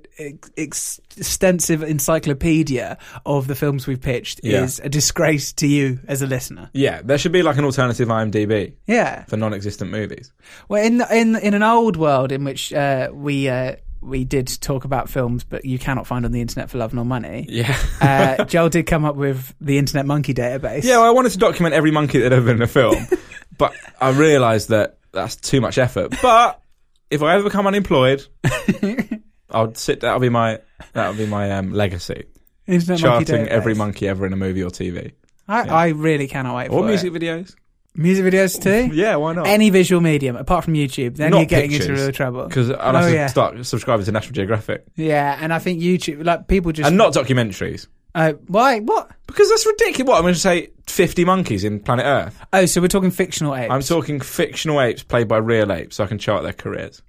ex- 0.57 0.99
extensive 1.15 1.81
encyclopedia 1.81 2.97
of 3.25 3.47
the 3.47 3.55
films 3.55 3.87
we've 3.87 4.01
pitched 4.01 4.41
Yeah. 4.43 4.63
is 4.63 4.79
a 4.83 4.89
disgrace 4.89 5.53
to 5.53 5.67
you 5.67 5.99
as 6.07 6.21
a 6.21 6.27
listener. 6.27 6.69
Yeah, 6.73 7.01
there 7.03 7.17
should 7.17 7.31
be 7.31 7.43
like 7.43 7.57
an 7.57 7.65
alternative 7.65 8.09
IMDb 8.09 8.73
Yeah. 8.87 9.23
for 9.25 9.37
non-existent 9.37 9.89
movies. 9.89 10.31
Well, 10.67 10.83
in 10.83 11.01
in 11.11 11.35
in 11.37 11.53
an 11.53 11.63
old 11.63 11.95
world 11.97 12.31
in 12.31 12.43
which 12.43 12.73
uh, 12.73 13.09
we 13.13 13.47
uh, 13.49 13.75
we 14.01 14.23
did 14.23 14.47
talk 14.61 14.85
about 14.85 15.09
films, 15.09 15.43
but 15.43 15.65
you 15.65 15.77
cannot 15.79 16.07
find 16.07 16.25
on 16.25 16.31
the 16.31 16.41
internet 16.41 16.69
for 16.69 16.77
love 16.77 16.93
nor 16.93 17.05
money. 17.05 17.45
Yeah. 17.49 17.77
Uh, 18.01 18.45
Joel 18.45 18.69
did 18.69 18.85
come 18.85 19.05
up 19.05 19.15
with 19.15 19.53
the 19.59 19.77
Internet 19.77 20.05
Monkey 20.05 20.33
database. 20.33 20.83
yeah, 20.83 20.97
well, 20.97 21.07
I 21.07 21.11
wanted 21.11 21.31
to 21.33 21.37
document 21.37 21.75
every 21.75 21.91
monkey 21.91 22.19
that 22.19 22.31
had 22.31 22.33
ever 22.33 22.45
been 22.45 22.57
in 22.57 22.61
a 22.61 22.67
film, 22.67 23.07
but 23.57 23.73
I 23.99 24.11
realised 24.11 24.69
that 24.69 24.97
that's 25.11 25.35
too 25.35 25.61
much 25.61 25.77
effort. 25.77 26.15
But 26.21 26.61
if 27.09 27.21
I 27.21 27.35
ever 27.35 27.43
become 27.43 27.67
unemployed, 27.67 28.25
I'll 29.49 29.73
sit. 29.75 30.01
That'll 30.01 30.19
be 30.19 30.29
my 30.29 30.59
that'll 30.93 31.15
be 31.15 31.25
my 31.25 31.51
um, 31.51 31.71
legacy. 31.71 32.25
Internet 32.67 33.01
Monkey 33.01 33.25
Charting 33.25 33.47
every 33.47 33.73
monkey 33.73 34.07
ever 34.07 34.27
in 34.27 34.33
a 34.33 34.35
movie 34.35 34.61
or 34.61 34.69
TV 34.69 35.13
I, 35.47 35.63
yeah. 35.63 35.73
I 35.73 35.87
really 35.89 36.27
cannot 36.27 36.55
wait 36.55 36.69
or 36.69 36.81
for 36.81 36.85
music 36.87 37.13
it. 37.13 37.19
videos. 37.21 37.55
Music 37.95 38.23
videos 38.25 38.61
too. 38.61 38.93
Yeah, 38.95 39.15
why 39.17 39.33
not? 39.33 39.47
Any 39.47 39.69
visual 39.69 39.99
medium 40.01 40.35
apart 40.35 40.63
from 40.63 40.73
YouTube, 40.75 41.15
then 41.17 41.31
Not 41.31 41.37
you're 41.39 41.45
getting 41.47 41.71
into 41.71 41.91
real 41.93 42.11
trouble. 42.11 42.45
Because 42.47 42.69
I'll 42.71 42.95
Oh, 42.95 42.99
have 42.99 43.09
to 43.09 43.13
yeah. 43.13 43.27
start 43.27 43.65
subscribing 43.65 44.05
to 44.05 44.11
National 44.11 44.33
Geographic 44.33 44.85
Yeah, 44.95 45.37
and 45.41 45.53
I 45.53 45.59
think 45.59 45.81
YouTube, 45.81 46.23
like 46.23 46.47
people 46.47 46.71
just 46.71 46.87
and 46.87 46.97
not 46.97 47.13
documentaries. 47.13 47.87
Uh, 48.15 48.33
why? 48.47 48.79
What? 48.79 49.11
Because 49.27 49.49
that's 49.49 49.65
ridiculous. 49.65 50.07
What 50.09 50.15
I'm 50.17 50.23
going 50.23 50.33
to 50.33 50.39
say, 50.39 50.69
50 50.87 51.25
monkeys 51.25 51.63
in 51.63 51.79
Planet 51.79 52.05
Earth. 52.05 52.39
Oh, 52.51 52.65
so 52.65 52.81
we're 52.81 52.87
talking 52.87 53.11
fictional 53.11 53.55
apes. 53.55 53.71
I'm 53.71 53.81
talking 53.81 54.19
fictional 54.19 54.81
apes 54.81 55.03
played 55.03 55.27
by 55.27 55.37
real 55.37 55.71
apes, 55.71 55.97
so 55.97 56.03
I 56.03 56.07
can 56.07 56.17
chart 56.17 56.41
their 56.43 56.53
careers. 56.53 57.03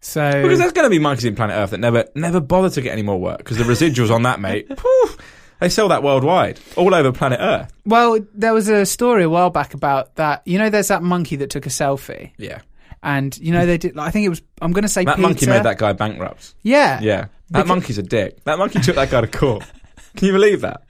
so 0.00 0.30
Because 0.42 0.58
there's 0.58 0.72
going 0.72 0.84
to 0.86 0.90
be 0.90 0.98
monkeys 0.98 1.24
in 1.24 1.34
Planet 1.36 1.56
Earth 1.56 1.70
that 1.70 1.80
never 1.80 2.04
never 2.14 2.40
bother 2.40 2.68
to 2.70 2.82
get 2.82 2.92
any 2.92 3.02
more 3.02 3.18
work 3.18 3.38
because 3.38 3.56
the 3.58 3.64
residuals 3.64 4.10
on 4.10 4.24
that, 4.24 4.40
mate, 4.40 4.68
they 5.62 5.68
sell 5.70 5.88
that 5.88 6.02
worldwide, 6.02 6.60
all 6.76 6.94
over 6.94 7.12
planet 7.12 7.38
Earth. 7.40 7.72
well, 7.86 8.18
there 8.34 8.52
was 8.52 8.68
a 8.68 8.84
story 8.84 9.24
a 9.24 9.30
while 9.30 9.50
back 9.50 9.74
about 9.74 10.14
that. 10.16 10.42
You 10.44 10.58
know, 10.58 10.68
there's 10.70 10.88
that 10.88 11.02
monkey 11.02 11.36
that 11.36 11.50
took 11.50 11.66
a 11.66 11.70
selfie, 11.70 12.32
Yeah, 12.36 12.60
and 13.02 13.36
you 13.38 13.52
know 13.52 13.64
they 13.66 13.78
did. 13.78 13.96
I 13.98 14.10
think 14.10 14.26
it 14.26 14.28
was. 14.28 14.42
I'm 14.60 14.72
going 14.72 14.82
to 14.82 14.88
say 14.88 15.04
that 15.04 15.16
Peter. 15.16 15.28
monkey 15.28 15.46
made 15.46 15.62
that 15.64 15.78
guy 15.78 15.92
bankrupt. 15.92 16.54
Yeah, 16.62 17.00
Yeah, 17.00 17.20
that 17.22 17.30
Because- 17.52 17.68
monkey's 17.68 17.98
a 17.98 18.02
dick. 18.02 18.44
That 18.44 18.58
monkey 18.58 18.80
took 18.80 18.96
that 18.96 19.10
guy 19.10 19.20
to 19.22 19.26
court. 19.26 19.64
Can 20.16 20.26
you 20.26 20.32
believe 20.34 20.60
that? 20.60 20.82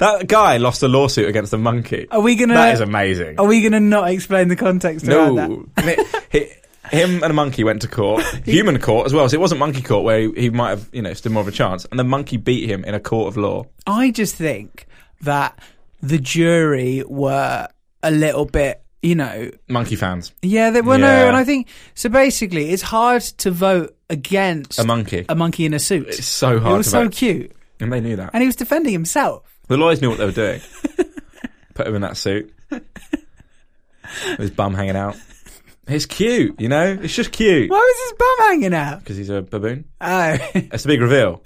That 0.00 0.26
guy 0.26 0.56
lost 0.56 0.82
a 0.82 0.88
lawsuit 0.88 1.28
against 1.28 1.52
the 1.52 1.58
monkey. 1.58 2.08
Are 2.10 2.20
we 2.20 2.34
gonna? 2.34 2.54
That 2.54 2.74
is 2.74 2.80
amazing. 2.80 3.38
Are 3.38 3.46
we 3.46 3.60
going 3.60 3.70
to 3.72 3.78
not 3.78 4.10
explain 4.10 4.48
the 4.48 4.56
context 4.56 5.06
around 5.06 5.36
that? 5.36 5.48
No, 5.84 6.20
He- 6.32 6.50
him 6.90 7.22
and 7.22 7.30
a 7.30 7.34
monkey 7.34 7.64
went 7.64 7.82
to 7.82 7.88
court, 7.88 8.22
human 8.44 8.78
court 8.80 9.06
as 9.06 9.12
well. 9.14 9.28
So 9.28 9.34
it 9.36 9.40
wasn't 9.40 9.58
monkey 9.60 9.82
court 9.82 10.04
where 10.04 10.20
he, 10.20 10.30
he 10.36 10.50
might 10.50 10.70
have, 10.70 10.88
you 10.92 11.02
know, 11.02 11.12
stood 11.14 11.32
more 11.32 11.40
of 11.42 11.48
a 11.48 11.52
chance. 11.52 11.84
And 11.86 11.98
the 11.98 12.04
monkey 12.04 12.36
beat 12.36 12.68
him 12.68 12.84
in 12.84 12.94
a 12.94 13.00
court 13.00 13.28
of 13.28 13.36
law. 13.36 13.64
I 13.86 14.10
just 14.10 14.34
think 14.36 14.86
that 15.22 15.58
the 16.02 16.18
jury 16.18 17.02
were 17.06 17.68
a 18.02 18.10
little 18.10 18.44
bit, 18.44 18.82
you 19.02 19.14
know, 19.14 19.50
Monkey 19.68 19.96
fans, 19.96 20.32
yeah, 20.42 20.70
they 20.70 20.80
were 20.82 20.98
no, 20.98 21.06
Yeah. 21.06 21.28
and 21.28 21.36
I 21.36 21.44
think 21.44 21.68
so. 21.94 22.08
Basically, 22.08 22.70
it's 22.70 22.82
hard 22.82 23.22
to 23.22 23.50
vote 23.50 23.96
against 24.10 24.78
a 24.78 24.84
monkey. 24.84 25.24
a 25.28 25.34
monkey 25.34 25.64
in 25.66 25.74
a 25.74 25.78
suit. 25.78 26.08
It's 26.08 26.24
so 26.26 26.58
hard 26.58 26.74
it 26.74 26.76
was 26.78 26.86
to 26.86 26.90
so 26.90 27.02
vote. 27.04 27.12
cute, 27.12 27.52
and 27.80 27.92
they 27.92 28.00
knew 28.00 28.16
that. 28.16 28.30
and 28.32 28.42
he 28.42 28.46
was 28.46 28.56
defending 28.56 28.92
himself. 28.92 29.42
The 29.68 29.76
lawyers 29.76 30.00
knew 30.02 30.08
what 30.10 30.18
they 30.18 30.24
were 30.26 30.32
doing. 30.32 30.60
Put 31.74 31.86
him 31.86 31.94
in 31.96 32.02
that 32.02 32.16
suit, 32.16 32.52
with 32.70 32.82
his 34.38 34.50
bum 34.50 34.74
hanging 34.74 34.96
out. 34.96 35.16
It's 35.86 36.06
cute, 36.06 36.60
you 36.60 36.68
know. 36.68 36.98
It's 37.02 37.14
just 37.14 37.30
cute 37.32 37.70
Why 37.70 37.76
was 37.76 38.10
his 38.10 38.18
bum 38.18 38.46
hanging 38.48 38.74
out? 38.74 39.00
because 39.00 39.16
he's 39.16 39.28
a 39.30 39.42
baboon. 39.42 39.84
Oh, 40.00 40.36
It's 40.54 40.82
the 40.84 40.88
big 40.88 41.00
reveal. 41.02 41.42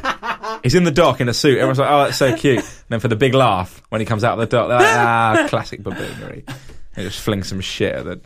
he's 0.62 0.74
in 0.74 0.84
the 0.84 0.90
dock 0.92 1.20
in 1.20 1.28
a 1.28 1.34
suit. 1.34 1.54
Everyone's 1.58 1.78
like, 1.78 1.90
"Oh, 1.90 2.04
that's 2.04 2.16
so 2.16 2.36
cute." 2.36 2.58
And 2.60 2.68
then 2.88 3.00
for 3.00 3.08
the 3.08 3.16
big 3.16 3.34
laugh 3.34 3.82
when 3.88 4.00
he 4.00 4.04
comes 4.04 4.22
out 4.24 4.34
of 4.34 4.38
the 4.38 4.46
dock, 4.56 4.68
they're 4.68 4.78
like, 4.78 4.86
"Ah, 4.96 5.46
classic 5.50 5.82
baboonery." 5.82 6.48
He 6.94 7.02
just 7.02 7.20
flings 7.20 7.48
some 7.48 7.60
shit 7.60 7.94
at 7.94 8.04
the 8.04 8.20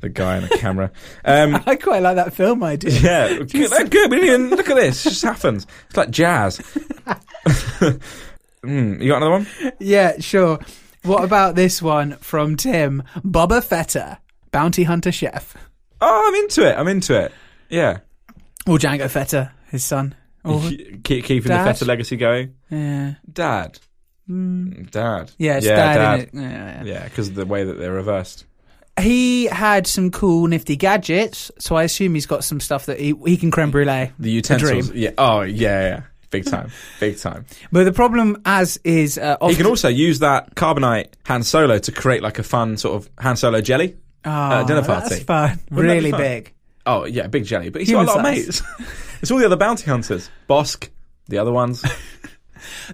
the 0.00 0.08
guy 0.08 0.36
in 0.36 0.42
the 0.42 0.50
camera. 0.58 0.90
Um, 1.24 1.54
I 1.66 1.76
quite 1.76 2.02
like 2.02 2.16
that 2.16 2.34
film 2.34 2.62
idea. 2.64 2.90
yeah, 3.00 3.28
good. 3.38 3.50
good. 3.90 4.10
We 4.10 4.20
didn't 4.20 4.24
even 4.28 4.50
look 4.50 4.68
at 4.70 4.76
this. 4.76 5.04
It 5.06 5.10
just 5.10 5.22
happens. 5.24 5.66
It's 5.88 5.96
like 5.96 6.10
jazz. 6.10 6.58
mm, 8.62 9.00
you 9.02 9.08
got 9.08 9.16
another 9.22 9.30
one? 9.30 9.46
Yeah, 9.78 10.18
sure. 10.20 10.58
What 11.02 11.24
about 11.24 11.54
this 11.54 11.80
one 11.80 12.16
from 12.16 12.56
Tim? 12.56 13.02
Boba 13.18 13.62
Fetta, 13.64 14.18
bounty 14.50 14.84
hunter 14.84 15.12
chef. 15.12 15.56
Oh, 16.00 16.24
I'm 16.28 16.34
into 16.42 16.68
it. 16.68 16.76
I'm 16.78 16.88
into 16.88 17.18
it. 17.18 17.32
Yeah, 17.68 17.98
Or 18.66 18.78
Django 18.78 19.06
Fetta, 19.06 19.50
his 19.70 19.84
son. 19.84 20.14
Or, 20.44 20.60
keep, 20.60 21.24
keeping 21.24 21.42
the 21.42 21.48
Dad? 21.48 21.72
Feta 21.72 21.84
legacy 21.84 22.16
going. 22.16 22.54
yeah. 22.70 23.14
Dad, 23.32 23.78
dad. 24.28 25.32
Yeah, 25.38 25.56
it's 25.56 25.66
yeah, 25.66 25.76
dad, 25.76 25.96
dad. 25.96 26.30
Yeah, 26.32 26.84
yeah. 26.84 27.04
Because 27.04 27.28
of 27.28 27.34
the 27.34 27.46
way 27.46 27.64
that 27.64 27.74
they're 27.74 27.92
reversed. 27.92 28.44
He 29.00 29.44
had 29.46 29.86
some 29.86 30.10
cool, 30.10 30.46
nifty 30.46 30.76
gadgets, 30.76 31.50
so 31.58 31.76
I 31.76 31.82
assume 31.82 32.14
he's 32.14 32.26
got 32.26 32.44
some 32.44 32.60
stuff 32.60 32.86
that 32.86 32.98
he, 32.98 33.14
he 33.26 33.36
can 33.36 33.50
creme 33.50 33.70
brulee. 33.70 34.12
The 34.18 34.30
utensils. 34.30 34.90
Yeah. 34.92 35.10
Oh, 35.18 35.42
yeah, 35.42 35.82
yeah. 35.82 36.02
Big 36.30 36.44
time. 36.46 36.70
Big 36.98 37.18
time. 37.18 37.46
But 37.70 37.84
the 37.84 37.92
problem, 37.92 38.40
as 38.44 38.78
is, 38.84 39.18
uh, 39.18 39.36
He 39.48 39.54
can 39.54 39.66
also 39.66 39.88
use 39.88 40.20
that 40.20 40.54
carbonite 40.54 41.08
Han 41.26 41.42
Solo 41.42 41.78
to 41.78 41.92
create 41.92 42.22
like 42.22 42.38
a 42.38 42.42
fun 42.42 42.76
sort 42.76 42.96
of 42.96 43.10
Han 43.18 43.36
Solo 43.36 43.60
jelly. 43.60 43.96
Oh, 44.26 44.30
uh, 44.30 44.64
dinner 44.64 44.82
party. 44.84 45.08
That's 45.08 45.22
fun. 45.22 45.58
Wouldn't 45.70 45.88
that 45.88 45.94
really 45.94 46.10
fun? 46.10 46.20
big. 46.20 46.52
Oh, 46.84 47.04
yeah, 47.04 47.26
big 47.28 47.44
jelly. 47.44 47.70
But 47.70 47.80
he's 47.82 47.88
Human 47.88 48.06
got 48.06 48.16
a 48.16 48.22
lot 48.22 48.24
size. 48.26 48.60
of 48.60 48.66
mates. 48.78 48.98
it's 49.22 49.30
all 49.30 49.38
the 49.38 49.46
other 49.46 49.56
bounty 49.56 49.90
hunters. 49.90 50.28
Bossk, 50.48 50.88
the 51.28 51.38
other 51.38 51.52
ones. 51.52 51.84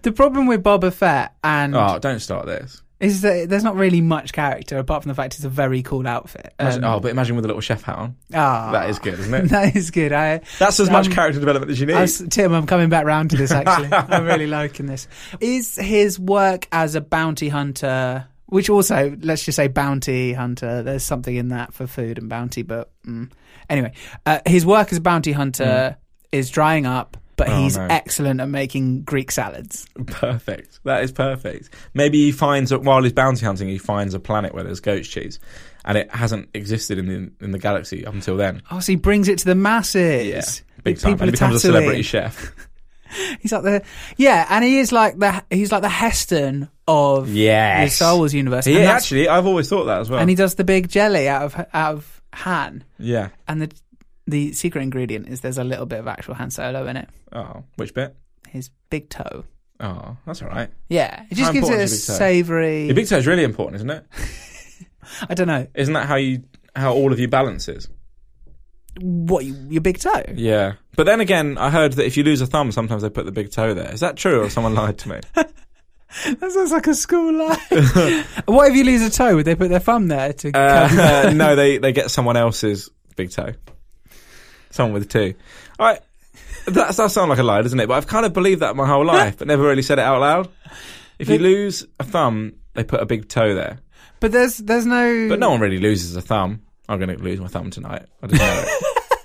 The 0.02 0.12
problem 0.12 0.46
with 0.46 0.62
Boba 0.62 0.92
Fett 0.92 1.34
and 1.42 1.74
Oh, 1.74 1.98
don't 1.98 2.18
start 2.18 2.44
this. 2.46 2.82
is 3.00 3.22
that 3.22 3.48
there's 3.48 3.62
not 3.64 3.74
really 3.76 4.00
much 4.02 4.32
character 4.32 4.76
apart 4.76 5.02
from 5.02 5.08
the 5.08 5.14
fact 5.14 5.34
it's 5.36 5.44
a 5.44 5.48
very 5.48 5.82
cool 5.82 6.06
outfit. 6.06 6.52
Imagine, 6.58 6.84
Um, 6.84 6.94
oh, 6.94 7.00
but 7.00 7.10
imagine 7.10 7.36
with 7.36 7.44
a 7.46 7.48
little 7.48 7.60
chef 7.62 7.82
hat 7.82 7.96
on. 7.96 8.16
ah, 8.34 8.72
That 8.72 8.90
is 8.90 8.98
good, 8.98 9.18
isn't 9.18 9.32
it? 9.32 9.48
that 9.50 9.74
is 9.74 9.90
good. 9.90 10.12
I 10.12 10.40
That's 10.58 10.78
as 10.80 10.90
much 10.90 11.06
Um, 11.06 11.12
character 11.12 11.40
development 11.40 11.70
as 11.72 11.80
you 11.80 11.86
need. 11.86 11.94
Was- 11.94 12.22
Tim, 12.28 12.52
I'm 12.52 12.66
coming 12.66 12.90
back 12.90 13.06
round 13.06 13.30
to 13.30 13.36
this 13.36 13.50
actually. 13.50 13.92
I'm 13.92 14.24
really 14.24 14.46
liking 14.48 14.86
this. 14.86 15.08
Is 15.40 15.76
his 15.76 16.18
work 16.18 16.66
as 16.72 16.94
a 16.94 17.00
bounty 17.00 17.48
hunter, 17.48 18.26
which 18.52 18.68
also, 18.68 19.16
let's 19.22 19.46
just 19.46 19.56
say 19.56 19.66
bounty 19.66 20.34
hunter, 20.34 20.82
there's 20.82 21.02
something 21.02 21.34
in 21.34 21.48
that 21.48 21.72
for 21.72 21.86
food 21.86 22.18
and 22.18 22.28
bounty, 22.28 22.60
but 22.60 22.90
mm. 23.02 23.32
anyway, 23.70 23.92
uh, 24.26 24.40
his 24.44 24.66
work 24.66 24.92
as 24.92 24.98
a 24.98 25.00
bounty 25.00 25.32
hunter 25.32 25.96
is 26.32 26.50
drying 26.50 26.84
up, 26.84 27.16
but. 27.36 27.48
Oh, 27.48 27.62
he's 27.62 27.78
no. 27.78 27.86
excellent 27.88 28.42
at 28.42 28.50
making 28.50 29.04
Greek 29.04 29.30
salads. 29.30 29.86
Perfect. 30.06 30.80
That 30.84 31.02
is 31.02 31.12
perfect. 31.12 31.70
Maybe 31.94 32.18
he 32.18 32.30
finds 32.30 32.68
that 32.68 32.82
while 32.82 33.02
he's 33.02 33.14
bounty 33.14 33.46
hunting, 33.46 33.68
he 33.68 33.78
finds 33.78 34.12
a 34.12 34.20
planet 34.20 34.52
where 34.52 34.64
there's 34.64 34.80
goat's 34.80 35.08
cheese, 35.08 35.40
and 35.86 35.96
it 35.96 36.10
hasn't 36.10 36.50
existed 36.52 36.98
in 36.98 37.06
the 37.06 37.44
in 37.44 37.52
the 37.52 37.58
galaxy 37.58 38.04
up 38.04 38.12
until 38.12 38.36
then. 38.36 38.62
Oh, 38.70 38.80
so 38.80 38.92
he 38.92 38.96
brings 38.96 39.28
it 39.28 39.38
to 39.38 39.44
the 39.46 39.54
masses. 39.54 40.26
Yeah, 40.26 40.42
big 40.84 40.98
time. 40.98 41.12
And 41.12 41.22
he 41.22 41.30
becomes 41.30 41.56
a 41.56 41.60
celebrity 41.60 42.02
chef. 42.02 42.52
He's 43.40 43.52
like 43.52 43.62
the 43.62 43.82
yeah, 44.16 44.46
and 44.50 44.64
he 44.64 44.78
is 44.78 44.92
like 44.92 45.18
the 45.18 45.42
he's 45.50 45.70
like 45.72 45.82
the 45.82 45.88
Heston 45.88 46.68
of 46.88 47.28
Yes. 47.32 47.90
the 47.90 47.96
Star 47.96 48.16
Wars 48.16 48.32
universe. 48.34 48.64
He 48.64 48.80
actually, 48.82 49.28
I've 49.28 49.46
always 49.46 49.68
thought 49.68 49.84
that 49.84 50.00
as 50.00 50.10
well. 50.10 50.20
and 50.20 50.28
he 50.30 50.36
does 50.36 50.54
the 50.56 50.64
big 50.64 50.88
jelly 50.88 51.28
out 51.28 51.42
of 51.42 51.66
out 51.72 51.94
of 51.94 52.22
Han. 52.34 52.84
yeah. 52.98 53.28
And 53.48 53.62
the 53.62 53.70
the 54.26 54.52
secret 54.52 54.82
ingredient 54.82 55.28
is 55.28 55.40
there's 55.40 55.58
a 55.58 55.64
little 55.64 55.86
bit 55.86 55.98
of 55.98 56.06
actual 56.06 56.34
Han 56.34 56.50
Solo 56.50 56.86
in 56.86 56.96
it. 56.96 57.08
Oh, 57.32 57.64
which 57.76 57.92
bit? 57.94 58.14
His 58.48 58.70
big 58.90 59.08
toe. 59.08 59.44
Oh, 59.80 60.16
that's 60.26 60.40
all 60.42 60.48
right. 60.48 60.70
Yeah, 60.88 61.24
it 61.30 61.34
just 61.34 61.46
How 61.48 61.52
gives 61.52 61.68
it 61.68 61.72
a 61.72 61.74
important 61.74 61.82
is 61.82 62.08
your 62.08 62.14
big 62.14 62.18
toe? 62.18 62.18
savoury. 62.18 62.86
Your 62.86 62.94
big 62.94 63.08
toe 63.08 63.16
is 63.16 63.26
really 63.26 63.42
important, 63.44 63.76
isn't 63.76 63.90
it? 63.90 64.06
I 65.28 65.34
don't 65.34 65.48
know 65.48 65.66
Isn't 65.74 65.94
that 65.94 66.06
how 66.06 66.14
you 66.16 66.44
how 66.74 66.92
all 66.94 67.12
of 67.12 67.18
you 67.20 67.28
balances? 67.28 67.88
What 69.00 69.44
your 69.44 69.80
big 69.80 69.98
toe. 69.98 70.22
Yeah. 70.34 70.74
But 70.96 71.04
then 71.04 71.20
again, 71.20 71.56
I 71.58 71.70
heard 71.70 71.94
that 71.94 72.06
if 72.06 72.16
you 72.16 72.24
lose 72.24 72.40
a 72.40 72.46
thumb, 72.46 72.72
sometimes 72.72 73.02
they 73.02 73.10
put 73.10 73.24
the 73.24 73.32
big 73.32 73.50
toe 73.50 73.74
there. 73.74 73.92
Is 73.92 74.00
that 74.00 74.16
true, 74.16 74.42
or 74.42 74.50
someone 74.50 74.74
lied 74.74 74.98
to 74.98 75.08
me? 75.08 75.20
That 76.26 76.52
sounds 76.52 76.72
like 76.72 76.86
a 76.88 76.94
school 76.94 77.32
lie. 77.32 78.24
what 78.44 78.70
if 78.70 78.76
you 78.76 78.84
lose 78.84 79.00
a 79.00 79.08
toe? 79.08 79.34
Would 79.34 79.46
they 79.46 79.54
put 79.54 79.70
their 79.70 79.80
thumb 79.80 80.08
there 80.08 80.34
to? 80.34 80.52
Uh, 80.52 81.32
no, 81.34 81.56
they 81.56 81.78
they 81.78 81.92
get 81.92 82.10
someone 82.10 82.36
else's 82.36 82.90
big 83.16 83.30
toe. 83.30 83.54
Someone 84.68 84.92
with 84.92 85.08
two. 85.08 85.34
I 85.78 86.00
that 86.66 86.94
does 86.94 87.14
sound 87.14 87.30
like 87.30 87.38
a 87.38 87.42
lie, 87.42 87.62
doesn't 87.62 87.80
it? 87.80 87.86
But 87.86 87.94
I've 87.94 88.06
kind 88.06 88.26
of 88.26 88.34
believed 88.34 88.60
that 88.60 88.76
my 88.76 88.86
whole 88.86 89.06
life, 89.06 89.38
but 89.38 89.48
never 89.48 89.62
really 89.62 89.80
said 89.80 89.98
it 89.98 90.02
out 90.02 90.20
loud. 90.20 90.50
If 91.18 91.30
you 91.30 91.38
lose 91.38 91.86
a 91.98 92.04
thumb, 92.04 92.56
they 92.74 92.84
put 92.84 93.00
a 93.00 93.06
big 93.06 93.28
toe 93.28 93.54
there. 93.54 93.78
but 94.20 94.32
there's 94.32 94.58
there's 94.58 94.84
no. 94.84 95.28
But 95.30 95.38
no 95.38 95.50
one 95.50 95.60
really 95.60 95.78
loses 95.78 96.14
a 96.14 96.20
thumb. 96.20 96.60
I'm 96.88 96.98
going 96.98 97.16
to 97.16 97.22
lose 97.22 97.40
my 97.40 97.48
thumb 97.48 97.70
tonight. 97.70 98.06
I 98.22 98.26
just 98.26 98.40
know 98.40 98.64
it. 98.66 99.18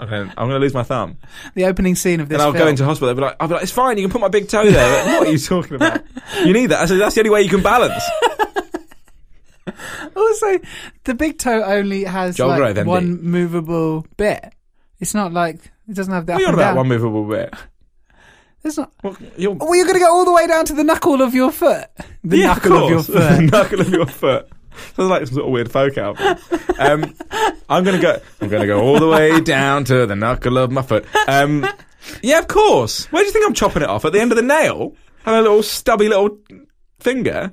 I'm 0.00 0.08
going 0.08 0.26
to 0.28 0.30
I'm 0.40 0.48
going 0.48 0.60
to 0.60 0.64
lose 0.64 0.74
my 0.74 0.84
thumb, 0.84 1.16
The 1.54 1.64
opening 1.64 1.96
scene 1.96 2.20
of 2.20 2.28
this 2.28 2.36
and 2.36 2.42
I'll 2.42 2.52
film. 2.52 2.64
go 2.64 2.68
into 2.68 2.84
hospital. 2.84 3.08
They'll 3.08 3.16
be 3.16 3.22
like, 3.22 3.36
"I'll 3.40 3.48
be 3.48 3.54
like, 3.54 3.64
it's 3.64 3.72
fine. 3.72 3.98
You 3.98 4.04
can 4.04 4.12
put 4.12 4.20
my 4.20 4.28
big 4.28 4.48
toe 4.48 4.70
there." 4.70 5.04
Like, 5.06 5.18
what 5.18 5.26
are 5.28 5.30
you 5.32 5.38
talking 5.38 5.74
about? 5.74 6.02
You 6.44 6.52
need 6.52 6.66
that. 6.66 6.80
I 6.82 6.86
said, 6.86 7.00
that's 7.00 7.14
the 7.16 7.22
only 7.22 7.30
way 7.30 7.42
you 7.42 7.48
can 7.48 7.62
balance. 7.62 8.02
Also, 10.16 10.58
the 11.04 11.14
big 11.14 11.38
toe 11.38 11.62
only 11.62 12.04
has 12.04 12.36
Joel 12.36 12.48
like, 12.58 12.74
Grove, 12.74 12.86
one 12.86 13.22
movable 13.22 14.06
bit. 14.16 14.52
It's 14.98 15.14
not 15.14 15.32
like 15.32 15.56
it 15.86 15.94
doesn't 15.94 16.12
have 16.12 16.26
that. 16.26 16.34
What 16.34 16.40
are 16.40 16.42
you 16.42 16.46
on 16.48 16.54
and 16.54 16.60
about? 16.60 16.68
down. 16.70 16.76
One 16.76 16.88
movable 16.88 17.24
bit. 17.24 17.54
It's 18.64 18.76
not. 18.76 18.92
Well, 19.04 19.16
you're, 19.36 19.52
Well, 19.52 19.76
you're 19.76 19.84
going 19.86 19.98
to 20.00 20.04
go 20.04 20.10
all 20.12 20.24
the 20.24 20.32
way 20.32 20.46
down 20.48 20.64
to 20.64 20.74
the 20.74 20.82
knuckle 20.82 21.22
of 21.22 21.32
your 21.32 21.52
foot. 21.52 21.86
The 22.24 22.38
Yeah, 22.38 22.46
knuckle 22.48 22.84
of, 22.84 22.90
your 22.90 23.02
foot. 23.04 23.14
the 23.14 23.40
knuckle 23.42 23.80
of 23.80 23.88
your 23.90 24.06
foot. 24.06 24.48
Sounds 24.96 25.10
like 25.10 25.26
some 25.26 25.34
sort 25.34 25.46
of 25.46 25.52
weird 25.52 25.70
folk 25.70 25.96
album. 25.98 26.38
Um, 26.78 27.14
I'm 27.68 27.84
gonna 27.84 28.00
go. 28.00 28.20
I'm 28.40 28.48
gonna 28.48 28.66
go 28.66 28.80
all 28.80 28.98
the 28.98 29.08
way 29.08 29.40
down 29.40 29.84
to 29.84 30.06
the 30.06 30.16
knuckle 30.16 30.58
of 30.58 30.70
my 30.70 30.82
foot. 30.82 31.04
Um, 31.26 31.66
yeah, 32.22 32.38
of 32.38 32.48
course. 32.48 33.06
Where 33.12 33.22
do 33.22 33.26
you 33.26 33.32
think 33.32 33.46
I'm 33.46 33.54
chopping 33.54 33.82
it 33.82 33.88
off? 33.88 34.04
At 34.04 34.12
the 34.12 34.20
end 34.20 34.32
of 34.32 34.36
the 34.36 34.42
nail? 34.42 34.94
Have 35.24 35.34
a 35.36 35.42
little 35.42 35.62
stubby 35.62 36.08
little 36.08 36.38
finger. 37.00 37.52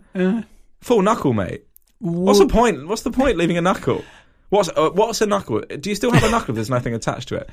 Full 0.82 1.02
knuckle, 1.02 1.34
mate. 1.34 1.66
What's 2.00 2.40
the 2.40 2.48
point? 2.48 2.88
What's 2.88 3.02
the 3.02 3.12
point 3.12 3.38
leaving 3.38 3.58
a 3.58 3.62
knuckle? 3.62 4.04
What's 4.50 4.70
uh, 4.70 4.90
what's 4.92 5.22
a 5.22 5.26
knuckle? 5.26 5.62
Do 5.62 5.90
you 5.90 5.96
still 5.96 6.12
have 6.12 6.24
a 6.24 6.30
knuckle 6.30 6.52
if 6.52 6.56
there's 6.56 6.70
nothing 6.70 6.94
attached 6.94 7.30
to 7.30 7.36
it? 7.38 7.50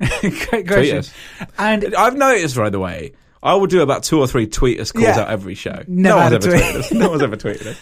Great 0.50 0.66
question. 0.68 1.02
And 1.56 1.94
I've 1.94 2.16
noticed, 2.16 2.56
by 2.56 2.70
the 2.70 2.78
way, 2.78 3.12
I 3.42 3.54
will 3.54 3.66
do 3.66 3.80
about 3.82 4.02
two 4.04 4.20
or 4.20 4.26
three 4.26 4.46
tweet 4.46 4.78
us 4.78 4.92
calls 4.92 5.04
Yeah. 5.06 5.20
out 5.20 5.28
every 5.30 5.54
show. 5.54 5.82
Never 5.88 6.16
no 6.16 6.16
one's 6.16 6.32
had 6.32 6.32
a 6.32 6.36
ever 6.36 6.50
tweet. 6.50 6.62
tweeted 6.62 6.78
us. 6.78 6.92
No 6.92 7.10
one's 7.10 7.22
ever 7.22 7.36
tweeted 7.36 7.66
us. 7.66 7.78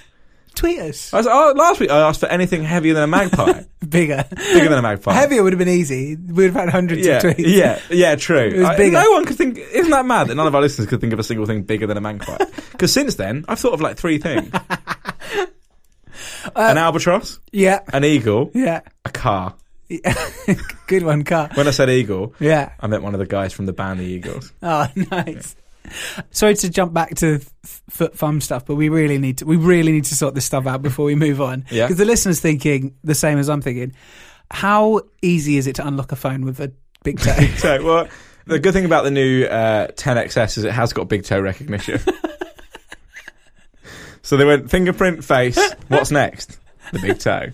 Tweet 0.56 0.80
us. 0.80 1.12
I 1.14 1.18
was, 1.18 1.26
oh, 1.26 1.52
last 1.56 1.78
week 1.80 1.90
I 1.90 2.00
asked 2.08 2.20
for 2.20 2.26
anything 2.26 2.64
heavier 2.64 2.94
than 2.94 3.02
a 3.04 3.06
magpie. 3.06 3.62
Bigger. 3.88 4.24
bigger 4.30 4.68
than 4.68 4.78
a 4.78 4.82
magpie. 4.82 5.12
Heavier 5.12 5.42
would 5.44 5.52
have 5.52 5.58
been 5.58 5.68
easy. 5.68 6.16
We'd 6.16 6.46
have 6.46 6.54
had 6.54 6.68
hundreds 6.70 7.06
Yeah, 7.06 7.18
of 7.18 7.22
tweets. 7.22 7.34
yeah, 7.46 7.80
yeah, 7.88 8.16
true. 8.16 8.52
was 8.56 8.64
I- 8.64 8.76
bigger. 8.76 8.92
no 9.00 9.10
one 9.12 9.24
could 9.24 9.36
think. 9.36 9.58
Isn't 9.58 9.90
that 9.92 10.04
mad 10.06 10.26
that 10.28 10.34
none 10.34 10.46
of 10.48 10.54
our 10.56 10.60
listeners 10.60 10.88
could 10.88 11.00
think 11.00 11.12
of 11.12 11.18
a 11.20 11.22
single 11.22 11.46
thing 11.46 11.62
bigger 11.62 11.86
than 11.86 11.96
a 11.96 12.00
magpie? 12.00 12.38
Because 12.72 12.92
since 12.92 13.14
then, 13.14 13.44
I've 13.48 13.58
thought 13.58 13.72
of 13.72 13.80
like 13.80 13.96
three 13.96 14.18
things: 14.18 14.52
uh, 14.54 15.46
an 16.56 16.76
albatross, 16.78 17.38
Yeah. 17.52 17.80
an 17.92 18.04
eagle, 18.04 18.50
Yeah. 18.54 18.80
a 19.04 19.10
car. 19.10 19.54
Good 20.86 21.02
one, 21.04 21.24
car. 21.24 21.48
When 21.54 21.66
I 21.68 21.70
said 21.70 21.88
eagle, 21.90 22.34
Yeah. 22.40 22.72
I 22.80 22.86
meant 22.86 23.02
one 23.02 23.14
of 23.14 23.20
the 23.20 23.26
guys 23.26 23.52
from 23.52 23.66
the 23.66 23.72
band 23.72 24.00
The 24.00 24.04
Eagles. 24.04 24.52
Oh, 24.62 24.86
nice. 25.10 25.56
Sorry 26.30 26.54
to 26.54 26.70
jump 26.70 26.92
back 26.92 27.14
to 27.16 27.40
foot 27.64 28.16
thumb 28.16 28.40
stuff, 28.40 28.66
but 28.66 28.74
we 28.74 28.88
really 28.88 29.18
need 29.18 29.38
to 29.38 29.46
we 29.46 29.56
really 29.56 29.92
need 29.92 30.04
to 30.04 30.14
sort 30.14 30.34
this 30.34 30.44
stuff 30.44 30.66
out 30.66 30.82
before 30.82 31.04
we 31.04 31.14
move 31.14 31.40
on. 31.40 31.64
Yeah. 31.70 31.86
Because 31.86 31.98
the 31.98 32.04
listeners 32.04 32.40
thinking 32.40 32.96
the 33.04 33.14
same 33.14 33.38
as 33.38 33.48
I'm 33.48 33.62
thinking. 33.62 33.94
How 34.50 35.00
easy 35.22 35.56
is 35.56 35.66
it 35.66 35.76
to 35.76 35.86
unlock 35.86 36.12
a 36.12 36.16
phone 36.16 36.44
with 36.44 36.60
a 36.60 36.72
big 37.02 37.18
toe? 37.18 37.32
So, 37.56 37.84
well, 37.84 38.08
the 38.46 38.60
good 38.60 38.72
thing 38.72 38.84
about 38.84 39.02
the 39.02 39.10
new 39.10 39.44
uh, 39.44 39.88
10XS 39.88 40.58
is 40.58 40.64
it 40.64 40.72
has 40.72 40.92
got 40.92 41.08
big 41.08 41.24
toe 41.24 41.40
recognition. 41.40 41.98
so 44.22 44.36
they 44.36 44.44
went 44.44 44.70
fingerprint, 44.70 45.24
face. 45.24 45.58
What's 45.88 46.12
next? 46.12 46.58
The 46.92 47.00
big 47.00 47.18
toe. 47.18 47.50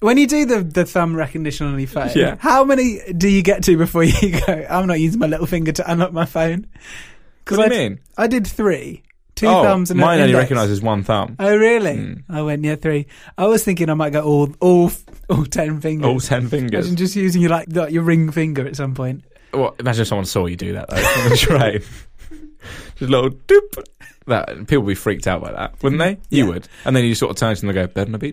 When 0.00 0.18
you 0.18 0.26
do 0.26 0.44
the, 0.44 0.62
the 0.62 0.84
thumb 0.84 1.14
recognition 1.16 1.66
on 1.66 1.78
your 1.78 1.88
phone, 1.88 2.10
Yeah. 2.14 2.36
how 2.38 2.64
many 2.64 3.00
do 3.16 3.28
you 3.28 3.42
get 3.42 3.62
to 3.64 3.76
before 3.76 4.04
you 4.04 4.40
go? 4.46 4.66
I'm 4.68 4.86
not 4.86 5.00
using 5.00 5.20
my 5.20 5.26
little 5.26 5.46
finger 5.46 5.72
to 5.72 5.90
unlock 5.90 6.12
my 6.12 6.24
phone. 6.26 6.66
What 7.48 7.56
do 7.56 7.62
you 7.62 7.64
I, 7.64 7.68
mean? 7.68 8.00
I 8.16 8.26
did 8.26 8.46
three, 8.46 9.02
two 9.34 9.46
oh, 9.46 9.62
thumbs 9.62 9.90
and 9.90 10.00
mine 10.00 10.18
an 10.18 10.24
only 10.24 10.34
recognises 10.34 10.80
one 10.80 11.02
thumb. 11.02 11.36
Oh 11.38 11.54
really? 11.56 11.96
Hmm. 11.96 12.14
I 12.28 12.42
went 12.42 12.64
yeah 12.64 12.76
three. 12.76 13.06
I 13.36 13.46
was 13.46 13.62
thinking 13.64 13.90
I 13.90 13.94
might 13.94 14.10
go 14.14 14.22
all 14.22 14.54
all 14.60 14.90
all 15.28 15.44
ten 15.44 15.80
fingers. 15.80 16.06
All 16.06 16.20
ten 16.20 16.48
fingers. 16.48 16.86
Imagine 16.86 16.96
just 16.96 17.16
using 17.16 17.42
your 17.42 17.50
like 17.50 17.68
your 17.70 18.02
ring 18.02 18.30
finger 18.32 18.66
at 18.66 18.76
some 18.76 18.94
point. 18.94 19.24
Well, 19.52 19.74
imagine 19.78 20.02
if 20.02 20.08
someone 20.08 20.24
saw 20.24 20.46
you 20.46 20.56
do 20.56 20.72
that 20.72 20.88
though 20.88 20.96
the 21.28 21.36
train. 21.36 21.80
Just 22.96 23.02
a 23.02 23.06
little 23.06 23.30
doop. 23.30 23.84
That 24.26 24.48
people 24.68 24.84
would 24.84 24.90
be 24.92 24.94
freaked 24.94 25.26
out 25.26 25.42
by 25.42 25.52
that, 25.52 25.82
wouldn't 25.82 25.98
they? 26.00 26.12
You 26.34 26.44
Yeah. 26.44 26.50
would. 26.50 26.68
And 26.86 26.96
then 26.96 27.04
you 27.04 27.14
sort 27.14 27.30
of 27.30 27.36
turn 27.36 27.54
to 27.54 27.60
them 27.60 27.68
and 27.68 27.74
go, 27.76 27.86
"Bed 27.86 27.94
"Better 27.94 28.10
not 28.12 28.20
be." 28.20 28.32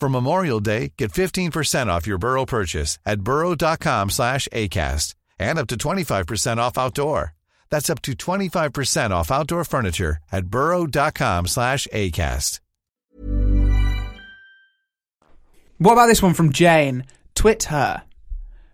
For 0.00 0.08
Memorial 0.10 0.60
Day, 0.60 0.92
get 0.98 1.10
15% 1.12 1.86
off 1.86 2.06
your 2.06 2.18
Burrow 2.18 2.44
purchase 2.44 2.98
at 3.06 3.22
burrow.com 3.22 4.10
slash 4.10 4.46
ACAST 4.52 5.14
and 5.38 5.58
up 5.58 5.66
to 5.68 5.76
25% 5.76 6.58
off 6.58 6.76
outdoor. 6.78 7.32
That's 7.70 7.88
up 7.90 8.02
to 8.02 8.12
25% 8.12 9.10
off 9.10 9.30
outdoor 9.30 9.64
furniture 9.64 10.18
at 10.30 10.46
burrow.com 10.46 11.46
slash 11.46 11.88
ACAST. 11.92 12.60
What 15.78 15.92
about 15.92 16.06
this 16.06 16.22
one 16.22 16.34
from 16.34 16.52
Jane? 16.52 17.04
Twit 17.34 17.64
her. 17.64 18.02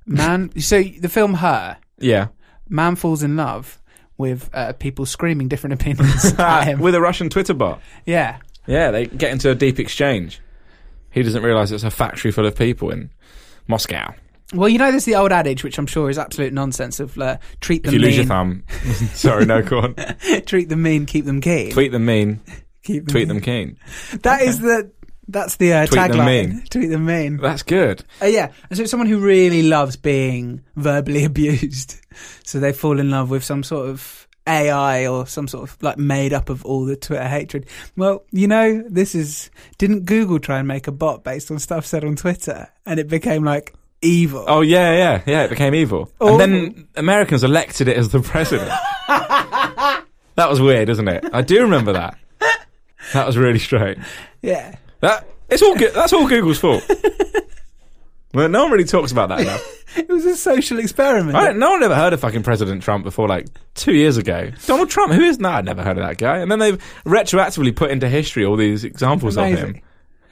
Man, 0.06 0.50
so 0.60 0.82
the 0.82 1.08
film 1.08 1.34
Her, 1.34 1.78
Yeah. 1.98 2.28
man 2.68 2.96
falls 2.96 3.22
in 3.22 3.36
love 3.36 3.80
with 4.18 4.50
uh, 4.52 4.72
people 4.74 5.06
screaming 5.06 5.48
different 5.48 5.74
opinions 5.80 6.32
at 6.38 6.64
him. 6.66 6.80
With 6.80 6.94
a 6.96 7.00
Russian 7.00 7.28
Twitter 7.30 7.54
bot. 7.54 7.80
yeah. 8.06 8.38
Yeah, 8.66 8.92
they 8.92 9.06
get 9.06 9.32
into 9.32 9.50
a 9.50 9.56
deep 9.56 9.80
exchange. 9.80 10.40
He 11.12 11.22
doesn't 11.22 11.42
realise 11.42 11.70
it's 11.70 11.84
a 11.84 11.90
factory 11.90 12.32
full 12.32 12.46
of 12.46 12.56
people 12.56 12.90
in 12.90 13.10
Moscow. 13.68 14.14
Well, 14.54 14.68
you 14.68 14.78
know, 14.78 14.90
there's 14.90 15.06
the 15.06 15.14
old 15.14 15.32
adage, 15.32 15.64
which 15.64 15.78
I'm 15.78 15.86
sure 15.86 16.10
is 16.10 16.18
absolute 16.18 16.52
nonsense, 16.52 17.00
of 17.00 17.16
uh, 17.18 17.38
treat 17.60 17.78
If 17.78 17.82
them 17.84 17.94
you 17.94 18.00
mean, 18.00 18.06
lose 18.08 18.16
your 18.16 18.26
thumb, 18.26 18.64
sorry, 19.14 19.46
no, 19.46 19.62
go 19.62 19.80
on. 19.80 19.94
treat 20.46 20.68
them 20.68 20.82
mean, 20.82 21.06
keep 21.06 21.24
them 21.24 21.40
keen. 21.40 21.70
Tweet 21.70 21.92
them 21.92 22.04
mean, 22.04 22.40
keep 22.82 23.08
tweet 23.08 23.28
mean. 23.28 23.36
them 23.36 23.40
keen. 23.40 23.78
That 24.22 24.42
is 24.42 24.60
the 24.60 24.90
that's 25.28 25.56
the 25.56 25.72
uh, 25.72 25.86
Tweet 25.86 26.00
them 26.08 26.10
tagline. 26.20 26.26
mean. 26.26 26.64
Tweet 26.68 26.90
them 26.90 27.06
mean. 27.06 27.36
That's 27.38 27.62
good. 27.62 28.04
Uh, 28.20 28.26
yeah, 28.26 28.52
and 28.68 28.76
so 28.76 28.82
it's 28.82 28.90
someone 28.90 29.06
who 29.06 29.20
really 29.20 29.62
loves 29.62 29.96
being 29.96 30.62
verbally 30.76 31.24
abused, 31.24 31.96
so 32.44 32.60
they 32.60 32.72
fall 32.72 32.98
in 32.98 33.10
love 33.10 33.30
with 33.30 33.44
some 33.44 33.62
sort 33.62 33.88
of 33.88 34.28
AI 34.46 35.06
or 35.06 35.26
some 35.26 35.46
sort 35.48 35.68
of 35.70 35.82
like 35.82 35.98
made 35.98 36.32
up 36.32 36.48
of 36.50 36.64
all 36.64 36.84
the 36.84 36.96
Twitter 36.96 37.26
hatred. 37.28 37.66
Well, 37.96 38.24
you 38.32 38.48
know, 38.48 38.82
this 38.88 39.14
is 39.14 39.50
didn't 39.78 40.04
Google 40.04 40.38
try 40.38 40.58
and 40.58 40.66
make 40.66 40.86
a 40.88 40.92
bot 40.92 41.22
based 41.24 41.50
on 41.50 41.58
stuff 41.58 41.86
said 41.86 42.04
on 42.04 42.16
Twitter, 42.16 42.68
and 42.86 42.98
it 42.98 43.08
became 43.08 43.44
like 43.44 43.74
evil. 44.00 44.44
Oh 44.48 44.60
yeah, 44.62 44.92
yeah, 44.96 45.22
yeah. 45.26 45.44
It 45.44 45.50
became 45.50 45.74
evil, 45.74 46.10
Oh. 46.20 46.32
and 46.32 46.40
then 46.40 46.88
Americans 46.96 47.44
elected 47.44 47.86
it 47.88 47.96
as 47.96 48.08
the 48.08 48.20
president. 48.20 48.68
that 49.08 50.04
was 50.50 50.60
weird, 50.60 50.88
isn't 50.88 51.08
it? 51.08 51.24
I 51.32 51.42
do 51.42 51.62
remember 51.62 51.92
that. 51.92 52.16
That 53.12 53.26
was 53.26 53.36
really 53.36 53.58
strange. 53.58 53.98
Yeah, 54.42 54.74
That 55.00 55.26
it's 55.48 55.62
all 55.62 55.74
good. 55.76 55.92
That's 55.94 56.12
all 56.12 56.26
Google's 56.28 56.58
fault. 56.58 56.82
well, 58.34 58.48
no 58.48 58.62
one 58.64 58.72
really 58.72 58.84
talks 58.84 59.12
about 59.12 59.28
that 59.30 59.40
enough. 59.40 59.84
it 59.98 60.08
was 60.08 60.24
a 60.24 60.36
social 60.36 60.78
experiment. 60.78 61.36
I, 61.36 61.52
no 61.52 61.70
one 61.72 61.82
ever 61.82 61.94
heard 61.94 62.12
of 62.12 62.20
fucking 62.20 62.42
President 62.42 62.82
Trump 62.82 63.04
before, 63.04 63.28
like 63.28 63.46
two 63.74 63.94
years 63.94 64.16
ago. 64.16 64.50
Donald 64.66 64.90
Trump, 64.90 65.12
who 65.12 65.22
is 65.22 65.38
that? 65.38 65.54
I'd 65.54 65.64
never 65.64 65.82
heard 65.82 65.98
of 65.98 66.04
that 66.06 66.18
guy. 66.18 66.38
And 66.38 66.50
then 66.50 66.58
they've 66.58 66.78
retroactively 67.04 67.74
put 67.74 67.90
into 67.90 68.08
history 68.08 68.44
all 68.44 68.56
these 68.56 68.84
examples 68.84 69.36
of 69.36 69.46
him. 69.46 69.80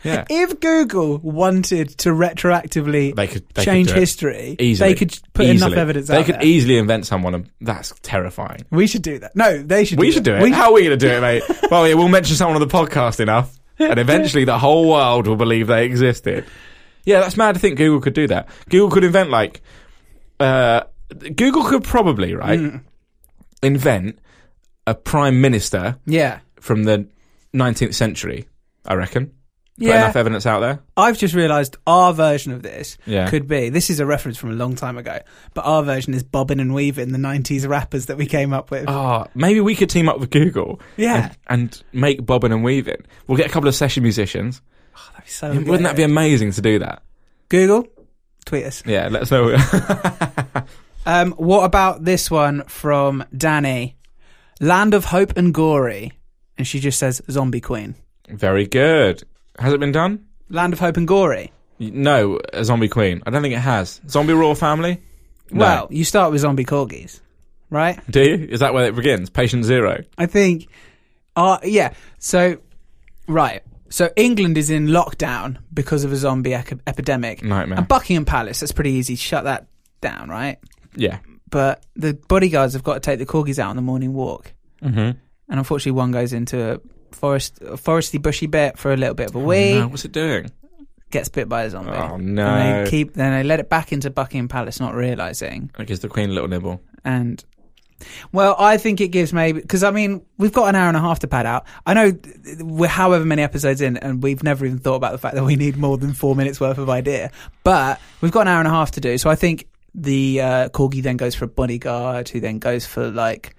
Yeah, 0.03 0.25
If 0.31 0.61
Google 0.61 1.19
wanted 1.19 1.91
to 1.99 2.09
retroactively 2.11 3.15
they 3.15 3.27
could 3.27 3.45
they 3.53 3.65
change 3.67 3.89
could 3.89 3.93
do 3.95 3.99
it 3.99 4.01
history, 4.01 4.57
easily. 4.59 4.89
they 4.89 4.95
could 4.99 5.19
put 5.35 5.45
Easily. 5.45 5.73
enough 5.73 5.79
evidence 5.79 6.09
out. 6.09 6.15
They 6.15 6.21
out 6.21 6.25
could 6.27 6.35
there. 6.37 6.45
easily 6.47 6.79
invent 6.79 7.05
someone. 7.07 7.35
and 7.35 7.51
That's 7.61 7.93
terrifying. 8.01 8.65
we 8.71 8.87
should 8.87 9.03
do 9.03 9.19
that. 9.19 9.37
No, 9.37 9.59
they 9.63 9.85
should. 9.85 9.99
We 9.99 10.07
do 10.07 10.13
should 10.13 10.25
that. 10.25 10.41
do 10.41 10.47
it. 10.47 10.53
How 10.55 10.69
are 10.71 10.73
we 10.73 10.85
going 10.85 10.99
to 10.99 11.07
do 11.07 11.13
it, 11.13 11.21
mate? 11.21 11.43
well, 11.71 11.87
yeah, 11.87 11.93
we'll 11.95 12.09
mention 12.09 12.35
someone 12.35 12.61
on 12.61 12.67
the 12.67 12.75
podcast 12.75 13.21
enough, 13.21 13.55
and 13.79 13.99
eventually 13.99 14.45
the 14.47 14.59
whole 14.59 14.89
world 14.89 15.27
will 15.27 15.37
believe 15.37 15.67
they 15.67 15.85
existed. 15.85 16.47
Yeah, 17.05 17.21
that's 17.21 17.37
mad 17.37 17.53
to 17.55 17.59
think 17.61 17.77
Google 17.79 18.01
could 18.01 18.15
do 18.15 18.27
that. 18.29 18.49
Google 18.69 18.91
could 18.91 19.05
invent 19.05 19.31
like, 19.31 19.63
uh, 20.39 20.83
Google 21.37 21.65
could 21.65 21.85
probably 21.85 22.35
right 22.35 22.59
Mm. 22.61 22.81
invent 23.63 24.19
a 24.87 24.95
prime 24.95 25.41
minister 25.41 25.97
Yeah. 26.07 26.39
from 26.61 26.85
the 26.85 27.07
19th 27.53 27.95
century. 27.95 28.47
I 28.87 28.95
reckon. 28.95 29.33
Put 29.79 29.87
Yeah. 29.87 29.97
enough 30.05 30.17
evidence 30.17 30.45
out 30.45 30.61
there. 30.61 30.81
I've 30.97 31.17
just 31.19 31.35
realised 31.35 31.77
our 31.87 32.13
version 32.13 32.53
of 32.53 32.63
this 32.63 32.99
Yeah. 33.07 33.31
could 33.31 33.49
be. 33.49 33.71
This 33.71 33.89
is 33.89 33.99
a 33.99 34.05
reference 34.05 34.37
from 34.37 34.51
a 34.51 34.55
long 34.55 34.75
time 34.75 34.99
ago, 34.99 35.21
but 35.55 35.63
our 35.63 35.83
version 35.83 36.13
is 36.13 36.23
bobbing 36.23 36.61
and 36.61 36.75
weaving, 36.75 37.13
the 37.13 37.19
'90s 37.19 37.67
rappers 37.67 38.07
that 38.07 38.19
we 38.19 38.27
came 38.27 38.53
up 38.53 38.71
with. 38.71 38.85
Oh, 38.89 39.27
maybe 39.35 39.61
we 39.61 39.75
could 39.75 39.89
team 39.89 40.07
up 40.09 40.21
with 40.21 40.29
Google. 40.31 40.81
Yeah. 40.99 41.31
And, 41.47 41.73
and 41.73 41.83
make 41.95 42.27
bobbing 42.27 42.53
and 42.53 42.63
weaving. 42.63 43.03
We'll 43.27 43.39
get 43.39 43.47
a 43.47 43.51
couple 43.51 43.69
of 43.69 43.75
session 43.75 44.03
musicians. 44.03 44.61
That'd 45.13 45.25
be 45.25 45.31
so 45.31 45.49
Wouldn't 45.49 45.67
good. 45.67 45.83
that 45.85 45.97
be 45.97 46.03
amazing 46.03 46.53
to 46.53 46.61
do 46.63 46.79
that? 46.81 47.03
Google? 47.49 47.87
Tweet 48.47 48.65
us. 48.65 48.83
Yeah, 48.87 49.09
let 49.09 49.23
us 49.23 49.31
know. 49.31 49.57
Um, 51.07 51.33
what 51.33 51.65
about 51.65 52.05
this 52.05 52.31
one 52.31 52.63
from 52.65 53.25
Danny? 53.35 53.97
Land 54.61 54.93
of 54.93 55.07
Hope 55.07 55.35
and 55.37 55.53
Gory, 55.55 56.13
and 56.59 56.67
she 56.67 56.79
just 56.79 56.99
says 56.99 57.23
Zombie 57.31 57.63
Queen. 57.63 57.95
Very 58.29 58.67
good. 58.67 59.25
Has 59.59 59.73
it 59.73 59.81
been 59.81 59.93
done? 59.93 60.27
Land 60.51 60.75
of 60.75 60.79
Hope 60.79 60.99
and 60.99 61.09
Gory. 61.09 61.53
No, 61.79 62.39
a 62.53 62.63
zombie 62.67 62.89
queen. 62.89 63.23
I 63.27 63.31
don't 63.31 63.41
think 63.41 63.55
it 63.55 63.61
has. 63.61 64.03
Zombie 64.09 64.35
royal 64.35 64.55
family? 64.55 65.01
No. 65.51 65.61
Well, 65.61 65.89
you 65.91 66.05
start 66.05 66.31
with 66.33 66.43
zombie 66.43 66.67
corgis, 66.67 67.21
right? 67.71 67.99
do 68.11 68.21
you? 68.23 68.35
Is 68.51 68.61
that 68.61 68.75
where 68.75 68.85
it 68.87 68.95
begins? 68.95 69.31
Patient 69.31 69.65
zero. 69.65 70.05
I 70.19 70.27
think, 70.27 70.69
uh, 71.35 71.59
yeah. 71.65 71.95
So, 72.19 72.59
right. 73.27 73.63
So 73.90 74.11
England 74.16 74.57
is 74.57 74.70
in 74.70 74.87
lockdown 74.87 75.59
because 75.74 76.05
of 76.05 76.12
a 76.12 76.16
zombie 76.16 76.53
ec- 76.55 76.79
epidemic. 76.87 77.42
Nightmare. 77.42 77.79
And 77.79 77.88
Buckingham 77.88 78.24
Palace, 78.24 78.61
that's 78.61 78.72
pretty 78.72 78.92
easy 78.92 79.16
to 79.16 79.20
shut 79.22 79.44
that 79.44 79.66
down, 80.00 80.29
right? 80.29 80.59
Yeah. 80.94 81.18
But 81.50 81.85
the 81.96 82.14
bodyguards 82.29 82.74
have 82.74 82.85
got 82.85 82.94
to 82.94 83.00
take 83.00 83.18
the 83.18 83.26
corgis 83.26 83.59
out 83.59 83.70
on 83.70 83.76
the 83.76 83.83
morning 83.83 84.12
walk. 84.14 84.53
Mm-hmm. 84.83 84.98
And 84.98 85.18
unfortunately, 85.48 85.92
one 85.98 86.12
goes 86.12 86.33
into 86.33 86.74
a 86.74 86.81
forest, 87.14 87.61
a 87.62 87.72
foresty, 87.76 88.22
bushy 88.22 88.46
bit 88.46 88.79
for 88.79 88.92
a 88.92 88.96
little 88.96 89.14
bit 89.16 89.31
of 89.31 89.35
a 89.35 89.40
wee, 89.40 89.74
No, 89.74 89.88
what's 89.88 90.05
it 90.05 90.12
doing? 90.12 90.50
gets 91.11 91.29
bit 91.29 91.48
by 91.48 91.64
a 91.64 91.70
zombie. 91.70 91.90
Oh, 91.90 92.14
And 92.14 92.37
no. 92.37 92.85
they 92.85 92.88
keep, 92.90 93.14
then 93.14 93.33
they 93.33 93.42
let 93.42 93.59
it 93.59 93.68
back 93.68 93.92
into 93.92 94.11
Buckingham 94.11 94.46
Palace, 94.46 94.79
not 94.79 94.94
realizing. 94.94 95.68
It 95.76 95.88
gives 95.88 95.98
the 95.98 96.09
queen 96.09 96.31
a 96.31 96.33
little 96.33 96.48
nibble. 96.48 96.81
And 97.05 97.44
well, 98.33 98.57
I 98.59 98.77
think 98.77 99.01
it 99.01 99.09
gives 99.09 99.33
maybe 99.33 99.61
because 99.61 99.83
I 99.83 99.91
mean 99.91 100.23
we've 100.39 100.53
got 100.53 100.69
an 100.69 100.75
hour 100.75 100.89
and 100.89 100.97
a 100.97 101.01
half 101.01 101.21
to 101.21 101.29
pad 101.29 101.47
out. 101.47 101.67
I 101.87 101.95
know 101.95 102.13
we're 102.61 102.89
however 102.89 103.25
many 103.25 103.43
episodes 103.43 103.81
in, 103.81 103.97
and 103.97 104.23
we've 104.23 104.43
never 104.43 104.65
even 104.67 104.79
thought 104.79 104.97
about 104.97 105.13
the 105.13 105.19
fact 105.19 105.35
that 105.35 105.45
we 105.45 105.57
need 105.57 105.77
more 105.77 105.97
than 105.99 106.13
four 106.13 106.35
minutes 106.37 106.61
worth 106.61 106.79
of 106.79 106.89
idea. 106.91 107.31
But 107.65 108.01
we've 108.21 108.33
got 108.33 108.43
an 108.43 108.49
hour 108.49 108.59
and 108.59 108.69
a 108.69 108.73
half 108.73 108.93
to 108.93 109.01
do, 109.01 109.19
so 109.19 109.31
I 109.31 109.35
think 109.37 109.67
the 109.95 110.41
uh, 110.41 110.69
corgi 110.71 111.03
then 111.03 111.17
goes 111.17 111.35
for 111.35 111.45
a 111.45 111.49
bodyguard, 111.49 112.29
who 112.29 112.41
then 112.41 112.59
goes 112.59 112.87
for 112.87 113.11
like, 113.11 113.57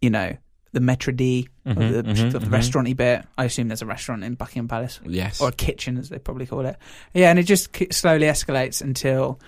you 0.00 0.10
know, 0.10 0.36
the 0.72 0.80
maître 0.80 1.14
d' 1.16 1.48
Mhm, 1.66 1.76
or 1.78 1.92
the, 1.92 2.02
mhm, 2.02 2.32
the 2.32 2.38
mhm. 2.40 2.50
restauranty 2.52 2.92
bit. 2.94 3.24
I 3.38 3.44
assume 3.44 3.68
there's 3.68 3.80
a 3.80 3.86
restaurant 3.86 4.22
in 4.22 4.34
Buckingham 4.34 4.68
Palace 4.68 5.00
Yes. 5.06 5.40
or 5.40 5.48
a 5.48 5.52
kitchen, 5.52 5.96
as 5.96 6.10
they 6.10 6.18
probably 6.18 6.46
call 6.46 6.66
it. 6.66 6.76
Yeah, 7.14 7.30
and 7.30 7.38
it 7.38 7.44
just 7.44 7.70
slowly 7.92 8.26
escalates 8.26 8.82
until. 8.82 9.40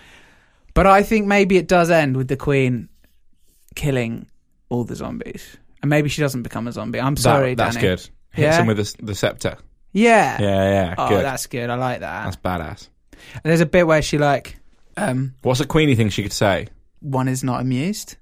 But 0.72 0.86
I 0.86 1.02
think 1.02 1.26
maybe 1.26 1.58
it 1.58 1.68
does 1.68 1.90
end 1.90 2.16
with 2.16 2.28
the 2.28 2.36
Queen 2.36 2.88
killing 3.76 4.26
all 4.68 4.82
the 4.82 4.96
zombies, 4.96 5.56
and 5.82 5.88
maybe 5.88 6.08
she 6.08 6.20
doesn't 6.20 6.42
become 6.42 6.66
a 6.66 6.72
zombie. 6.72 7.00
I'm 7.00 7.16
sorry, 7.16 7.54
that, 7.54 7.62
that's 7.64 7.76
Danny. 7.76 7.86
good. 7.88 7.98
Hits 8.00 8.10
Yeah? 8.56 8.60
him 8.60 8.66
with 8.66 8.76
the, 8.78 8.96
the 9.04 9.14
scepter. 9.14 9.56
Yeah. 9.92 10.36
Yeah, 10.42 10.70
yeah, 10.70 10.94
Oh, 10.98 11.08
good. 11.08 11.24
that's 11.24 11.46
good. 11.46 11.70
I 11.70 11.76
like 11.76 12.00
that. 12.00 12.24
That's 12.24 12.36
badass. 12.36 12.88
And 13.34 13.42
there's 13.44 13.60
a 13.62 13.66
bit 13.66 13.86
where 13.86 14.02
she 14.02 14.18
like, 14.18 14.58
um, 14.96 15.34
What's 15.42 15.60
a 15.60 15.66
Queenie 15.66 15.94
thing 15.94 16.08
she 16.10 16.22
could 16.24 16.32
say? 16.32 16.66
one 17.00 17.28
is 17.28 17.44
not 17.44 17.60
amused. 17.60 18.16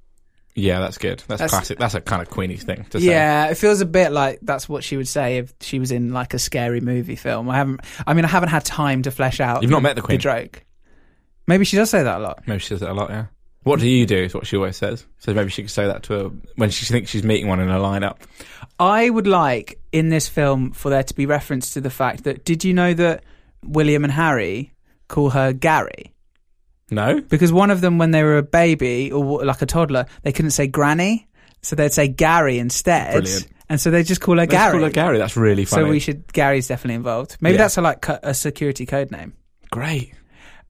Yeah, 0.57 0.79
that's 0.81 0.99
good. 0.99 1.19
That's, 1.27 1.41
That's- 1.41 1.51
classic. 1.51 1.79
That's 1.79 1.95
a 1.95 2.01
kind 2.01 2.23
of 2.23 2.29
Queenie 2.31 2.59
thing 2.59 2.85
to 2.91 3.01
say. 3.01 3.07
Yeah, 3.07 3.47
it 3.49 3.57
feels 3.57 3.81
a 3.81 3.87
bit 3.87 4.13
like 4.13 4.39
that's 4.43 4.69
what 4.69 4.85
she 4.85 4.97
would 4.97 5.09
say 5.09 5.39
if 5.39 5.53
she 5.61 5.81
was 5.81 5.91
in 5.91 6.13
like 6.13 6.33
a 6.35 6.39
scary 6.39 6.81
movie 6.81 7.17
film. 7.17 7.49
I 7.51 7.57
haven't. 7.57 7.81
I 8.07 8.15
mean, 8.15 8.25
I 8.25 8.29
haven't 8.29 8.51
had 8.51 8.65
time 8.65 9.03
to 9.03 9.11
flesh 9.11 9.41
out. 9.41 9.63
You've 9.63 9.71
not 9.73 9.83
met 9.83 9.97
the 9.97 10.03
Queen. 10.03 10.21
Joke. 10.21 10.63
Maybe 11.49 11.65
she 11.65 11.77
does 11.77 11.91
say 11.91 12.03
that 12.05 12.19
a 12.19 12.23
lot. 12.23 12.45
Maybe 12.47 12.61
she 12.61 12.69
says 12.69 12.83
it 12.83 12.89
a 12.89 12.95
lot, 12.95 13.11
yeah. 13.11 13.27
What 13.65 13.81
do 13.81 13.89
you 13.89 14.07
do 14.07 14.17
is 14.17 14.35
what 14.35 14.47
she 14.47 14.57
always 14.57 14.77
says. 14.77 15.05
So 15.19 15.35
maybe 15.35 15.51
she 15.51 15.63
could 15.63 15.71
say 15.71 15.87
that 15.87 16.03
to 16.05 16.13
her 16.13 16.31
when 16.57 16.71
she 16.71 16.85
thinks 16.87 17.11
she's 17.11 17.25
meeting 17.25 17.49
one 17.49 17.61
in 17.61 17.71
a 17.71 17.79
lineup. 17.79 18.19
I 18.79 19.09
would 19.11 19.27
like 19.27 19.79
in 19.93 20.09
this 20.11 20.29
film 20.29 20.73
for 20.73 20.91
there 20.91 21.03
to 21.03 21.15
be 21.15 21.27
reference 21.27 21.73
to 21.75 21.81
the 21.81 21.91
fact 21.91 22.25
that 22.25 22.45
did 22.45 22.65
you 22.65 22.75
know 22.75 22.93
that 22.95 23.25
William 23.63 24.05
and 24.05 24.13
Harry 24.13 24.73
call 25.09 25.31
her 25.31 25.53
Gary? 25.53 26.13
No? 26.91 27.21
Because 27.21 27.53
one 27.53 27.71
of 27.71 27.81
them, 27.81 27.99
when 27.99 28.11
they 28.11 28.23
were 28.23 28.37
a 28.39 28.43
baby 28.43 29.11
or 29.11 29.45
like 29.45 29.63
a 29.63 29.67
toddler, 29.67 30.07
they 30.23 30.33
couldn't 30.33 30.51
say 30.51 30.67
Granny, 30.67 31.27
so 31.63 31.75
they'd 31.77 31.93
say 31.93 32.09
Gary 32.09 32.59
instead. 32.59 33.13
Brilliant. 33.23 33.49
And 33.71 33.81
so 33.81 33.91
they 33.91 34.03
just 34.03 34.21
call 34.21 34.35
her 34.35 34.43
Let's 34.43 34.53
Gary. 34.53 34.73
call 34.73 34.83
her 34.83 34.91
Gary. 34.91 35.17
That's 35.19 35.37
really 35.39 35.65
funny. 35.65 35.85
So 35.85 35.89
we 35.91 35.99
should. 35.99 36.31
Gary's 36.33 36.69
definitely 36.69 36.97
involved. 36.97 37.39
Maybe 37.41 37.55
Yeah. 37.55 37.63
that's 37.63 37.79
a, 37.79 37.81
like 37.81 38.07
a 38.09 38.35
security 38.35 38.85
code 38.85 39.11
name. 39.11 39.33
Great. 39.71 40.13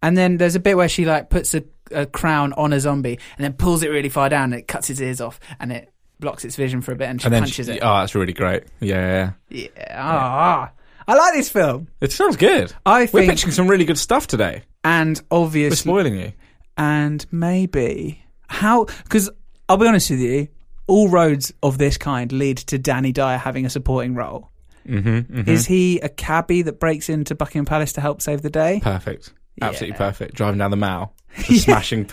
And 0.01 0.17
then 0.17 0.37
there's 0.37 0.55
a 0.55 0.61
bit 0.61 0.77
where 0.77 0.89
she 0.89 1.05
like 1.05 1.29
puts 1.31 1.55
a, 1.55 1.65
a 1.90 2.07
crown 2.07 2.53
on 2.55 2.73
a 2.73 2.81
zombie 2.81 3.18
and 3.37 3.44
then 3.44 3.53
pulls 3.55 3.83
it 3.83 3.88
really 3.90 4.09
far 4.09 4.29
down 4.29 4.53
and 4.53 4.55
it 4.61 4.68
cuts 4.68 4.90
its 4.90 5.01
ears 5.01 5.20
off 5.20 5.38
and 5.61 5.73
it 5.73 5.90
blocks 6.20 6.44
its 6.44 6.57
vision 6.57 6.81
for 6.81 6.92
a 6.92 6.97
bit 6.97 7.09
and 7.09 7.20
she 7.20 7.27
And 7.27 7.35
punches 7.35 7.66
she, 7.66 7.73
it. 7.73 7.81
Oh, 7.83 7.99
that's 7.99 8.14
really 8.14 8.33
great. 8.33 8.64
Yeah, 8.81 9.33
yeah. 9.51 9.66
Yeah. 9.77 9.97
Ah. 9.99 10.73
I 11.07 11.14
like 11.14 11.35
this 11.35 11.51
film. 11.51 11.88
It 12.01 12.12
sounds 12.12 12.37
good. 12.37 12.73
I 12.87 13.09
We're 13.12 13.27
pitching 13.27 13.51
some 13.51 13.68
really 13.68 13.85
good 13.85 13.99
stuff 13.99 14.27
today. 14.27 14.62
and 14.85 15.20
We're 15.31 15.38
obviously, 15.38 15.77
spoiling 15.77 16.16
you. 16.16 16.33
and 16.79 17.25
maybe 17.31 18.25
how 18.49 18.85
because 18.85 19.29
I'll 19.68 19.77
be 19.77 19.87
honest 19.87 20.11
with 20.11 20.20
you, 20.20 20.49
all 20.87 21.09
roads 21.09 21.53
of 21.62 21.77
this 21.79 21.97
kind 21.99 22.31
lead 22.33 22.57
to 22.59 22.79
Danny 22.79 23.12
Dyer 23.12 23.38
having 23.38 23.66
a 23.66 23.70
supporting 23.70 24.14
role. 24.14 24.51
Mm-hmm, 24.88 25.49
Is 25.49 25.64
he 25.66 25.99
a 26.01 26.09
cabbie 26.11 26.62
that 26.62 26.79
breaks 26.79 27.09
into 27.09 27.35
Buckingham 27.35 27.64
Palace 27.64 27.94
to 27.94 28.01
help 28.03 28.20
save 28.20 28.42
the 28.42 28.51
day? 28.51 28.81
Perfect. 28.83 29.33
Absolutely 29.62 29.94
Yeah. 29.94 29.99
perfect. 29.99 30.35
Driving 30.35 30.59
down 30.59 30.70
the 30.70 30.77
mall, 30.77 31.14
just 31.44 31.64
smashing 31.64 32.09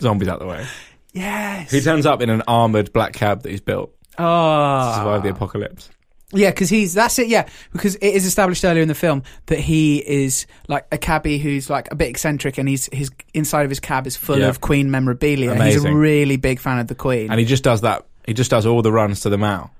zombies 0.00 0.28
out 0.28 0.38
the 0.40 0.46
way. 0.46 0.66
Yes. 1.12 1.70
He 1.70 1.80
turns 1.80 2.06
up 2.06 2.20
in 2.22 2.30
an 2.30 2.42
armoured 2.48 2.92
black 2.92 3.12
cab 3.12 3.42
that 3.42 3.50
he's 3.50 3.60
built 3.60 3.92
to 4.12 4.16
survive 4.18 5.22
the 5.22 5.28
Oh. 5.28 5.32
apocalypse. 5.32 5.88
Yeah, 6.32 6.50
because 6.50 6.68
he's 6.68 6.94
that's 6.94 7.16
it. 7.20 7.28
Yeah, 7.28 7.46
because 7.72 7.94
it 7.96 8.08
is 8.08 8.26
established 8.26 8.64
earlier 8.64 8.82
in 8.82 8.88
the 8.88 8.94
film 8.94 9.22
that 9.46 9.60
he 9.60 9.98
is 9.98 10.46
like 10.66 10.84
a 10.90 10.98
cabbie 10.98 11.38
who's 11.38 11.70
like 11.70 11.92
a 11.92 11.94
bit 11.94 12.08
eccentric, 12.08 12.58
and 12.58 12.68
he's 12.68 12.88
his 12.92 13.10
inside 13.34 13.62
of 13.62 13.70
his 13.70 13.78
cab 13.78 14.06
is 14.08 14.16
full 14.16 14.40
Yeah. 14.40 14.48
of 14.48 14.60
Queen 14.60 14.90
memorabilia. 14.90 15.54
He's 15.64 15.84
a 15.84 15.94
really 15.94 16.36
big 16.36 16.58
fan 16.58 16.80
of 16.80 16.88
the 16.88 16.96
Queen. 16.96 17.30
And 17.30 17.38
he 17.38 17.46
just 17.46 17.62
does 17.62 17.82
that. 17.82 18.06
He 18.26 18.32
just 18.34 18.50
does 18.50 18.66
all 18.66 18.82
the 18.82 18.90
runs 18.90 19.20
to 19.20 19.28
the 19.30 19.38
mall 19.38 19.70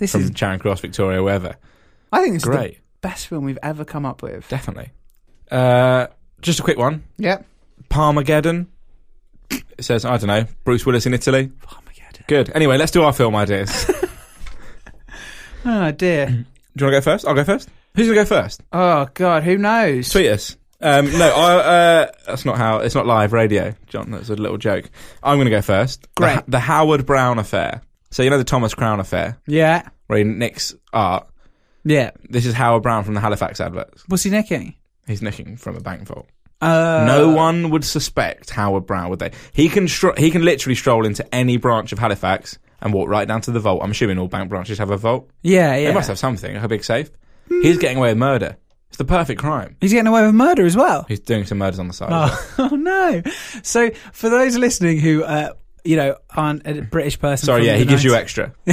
this 0.00 0.10
from 0.12 0.22
is, 0.22 0.30
Charing 0.32 0.58
Cross, 0.58 0.80
Victoria, 0.80 1.22
wherever. 1.22 1.54
I 2.10 2.20
think 2.20 2.32
this 2.34 2.42
is 2.42 2.48
Great. 2.48 2.74
the 2.76 2.80
best 3.08 3.28
film 3.28 3.44
we've 3.44 3.58
ever 3.62 3.84
come 3.84 4.04
up 4.04 4.22
with. 4.22 4.48
Definitely. 4.48 4.90
Uh, 5.52 6.08
just 6.40 6.58
a 6.58 6.62
quick 6.62 6.78
one. 6.78 7.04
Yep. 7.18 7.46
Palmageddon. 7.92 8.66
It 9.50 9.84
says, 9.84 10.04
I 10.04 10.16
don't 10.16 10.26
know, 10.28 10.44
Bruce 10.64 10.86
Willis 10.86 11.06
in 11.06 11.14
Italy. 11.14 11.50
Armageddon. 11.70 12.24
Good. 12.26 12.50
Anyway, 12.54 12.78
let's 12.78 12.90
do 12.92 13.02
our 13.02 13.12
film 13.12 13.36
ideas. 13.36 13.86
do 13.86 13.94
Oh 15.64 15.92
dear. 15.92 16.26
Do 16.26 16.32
you 16.32 16.36
want 16.36 16.44
to 16.76 16.90
go 16.90 17.00
first? 17.00 17.26
I'll 17.26 17.34
go 17.34 17.44
first. 17.44 17.68
Who's 17.94 18.06
going 18.06 18.16
to 18.18 18.22
go 18.24 18.28
first? 18.42 18.62
oh 18.72 19.06
God. 19.14 19.42
Who 19.44 19.58
knows? 19.58 20.08
Tweet 20.08 20.30
us. 20.30 20.56
Um, 20.80 21.12
no, 21.16 21.28
I, 21.32 21.52
uh, 21.54 22.10
that's 22.26 22.44
not 22.44 22.56
how. 22.58 22.78
It's 22.78 22.94
not 22.94 23.06
live 23.06 23.32
radio, 23.32 23.74
John. 23.86 24.10
That's 24.10 24.30
a 24.30 24.34
little 24.34 24.58
joke. 24.58 24.90
I'm 25.22 25.36
going 25.36 25.44
to 25.44 25.50
go 25.50 25.62
first. 25.62 26.02
The, 26.02 26.08
Great. 26.16 26.40
the 26.48 26.58
Howard 26.58 27.06
Brown 27.06 27.38
affair. 27.38 27.82
So 28.10 28.22
you 28.22 28.30
know 28.30 28.38
the 28.38 28.44
Thomas 28.44 28.74
Crown 28.74 28.98
affair, 28.98 29.38
Yeah. 29.46 29.88
where 30.08 30.18
he 30.18 30.24
nicks 30.24 30.74
art. 30.92 31.28
Yeah. 31.84 32.10
This 32.28 32.46
is 32.46 32.54
Howard 32.54 32.82
Brown 32.82 33.04
from 33.04 33.14
the 33.14 33.20
Halifax 33.20 33.60
adverts. 33.60 34.02
What's 34.08 34.22
he 34.24 34.30
nicking? 34.30 34.74
He's 35.06 35.22
nicking 35.22 35.56
from 35.56 35.76
a 35.76 35.80
bank 35.80 36.02
vault. 36.08 36.28
Uh, 36.62 37.04
no 37.06 37.28
one 37.30 37.70
would 37.70 37.84
suspect 37.84 38.50
Howard 38.50 38.86
Brown, 38.86 39.10
would 39.10 39.18
they? 39.18 39.32
He 39.52 39.68
can 39.68 39.86
stro- 39.86 40.16
he 40.16 40.30
can 40.30 40.44
literally 40.44 40.74
stroll 40.76 41.04
into 41.04 41.34
any 41.34 41.56
branch 41.56 41.92
of 41.92 41.98
Halifax 41.98 42.58
and 42.80 42.92
walk 42.92 43.08
right 43.08 43.26
down 43.28 43.40
to 43.42 43.50
the 43.50 43.60
vault. 43.60 43.80
I'm 43.82 43.90
assuming 43.90 44.18
all 44.18 44.28
bank 44.28 44.48
branches 44.48 44.78
have 44.78 44.90
a 44.90 44.96
vault. 44.96 45.28
Yeah. 45.42 45.76
Yeah. 45.76 45.88
They 45.88 45.94
must 45.94 46.08
have 46.08 46.18
something, 46.18 46.56
a 46.56 46.68
big 46.68 46.84
safe. 46.84 47.10
He's 47.48 47.78
getting 47.78 47.98
away 47.98 48.10
with 48.10 48.18
murder. 48.18 48.56
It's 48.88 48.98
the 48.98 49.04
perfect 49.04 49.40
crime. 49.40 49.76
He's 49.80 49.92
getting 49.92 50.06
away 50.06 50.24
with 50.26 50.34
murder 50.34 50.64
as 50.66 50.76
well. 50.76 51.04
He's 51.08 51.20
doing 51.20 51.44
some 51.46 51.58
murders 51.58 51.78
on 51.78 51.88
the 51.88 51.94
side. 51.94 52.10
well. 52.10 52.28
Oh, 52.58 52.68
oh 52.72 52.76
no! 52.76 53.22
So 53.62 53.90
for 54.12 54.28
those 54.28 54.56
listening 54.58 54.98
who, 55.00 55.22
uh, 55.24 55.54
you 55.84 55.96
know, 55.96 56.16
aren't 56.30 56.66
a 56.66 56.82
British 56.82 57.18
person, 57.18 57.46
Sorry, 57.46 57.64
yeah, 57.66 57.76
he 57.76 57.84
gives 57.86 58.04
you 58.04 58.14
extra. 58.14 58.52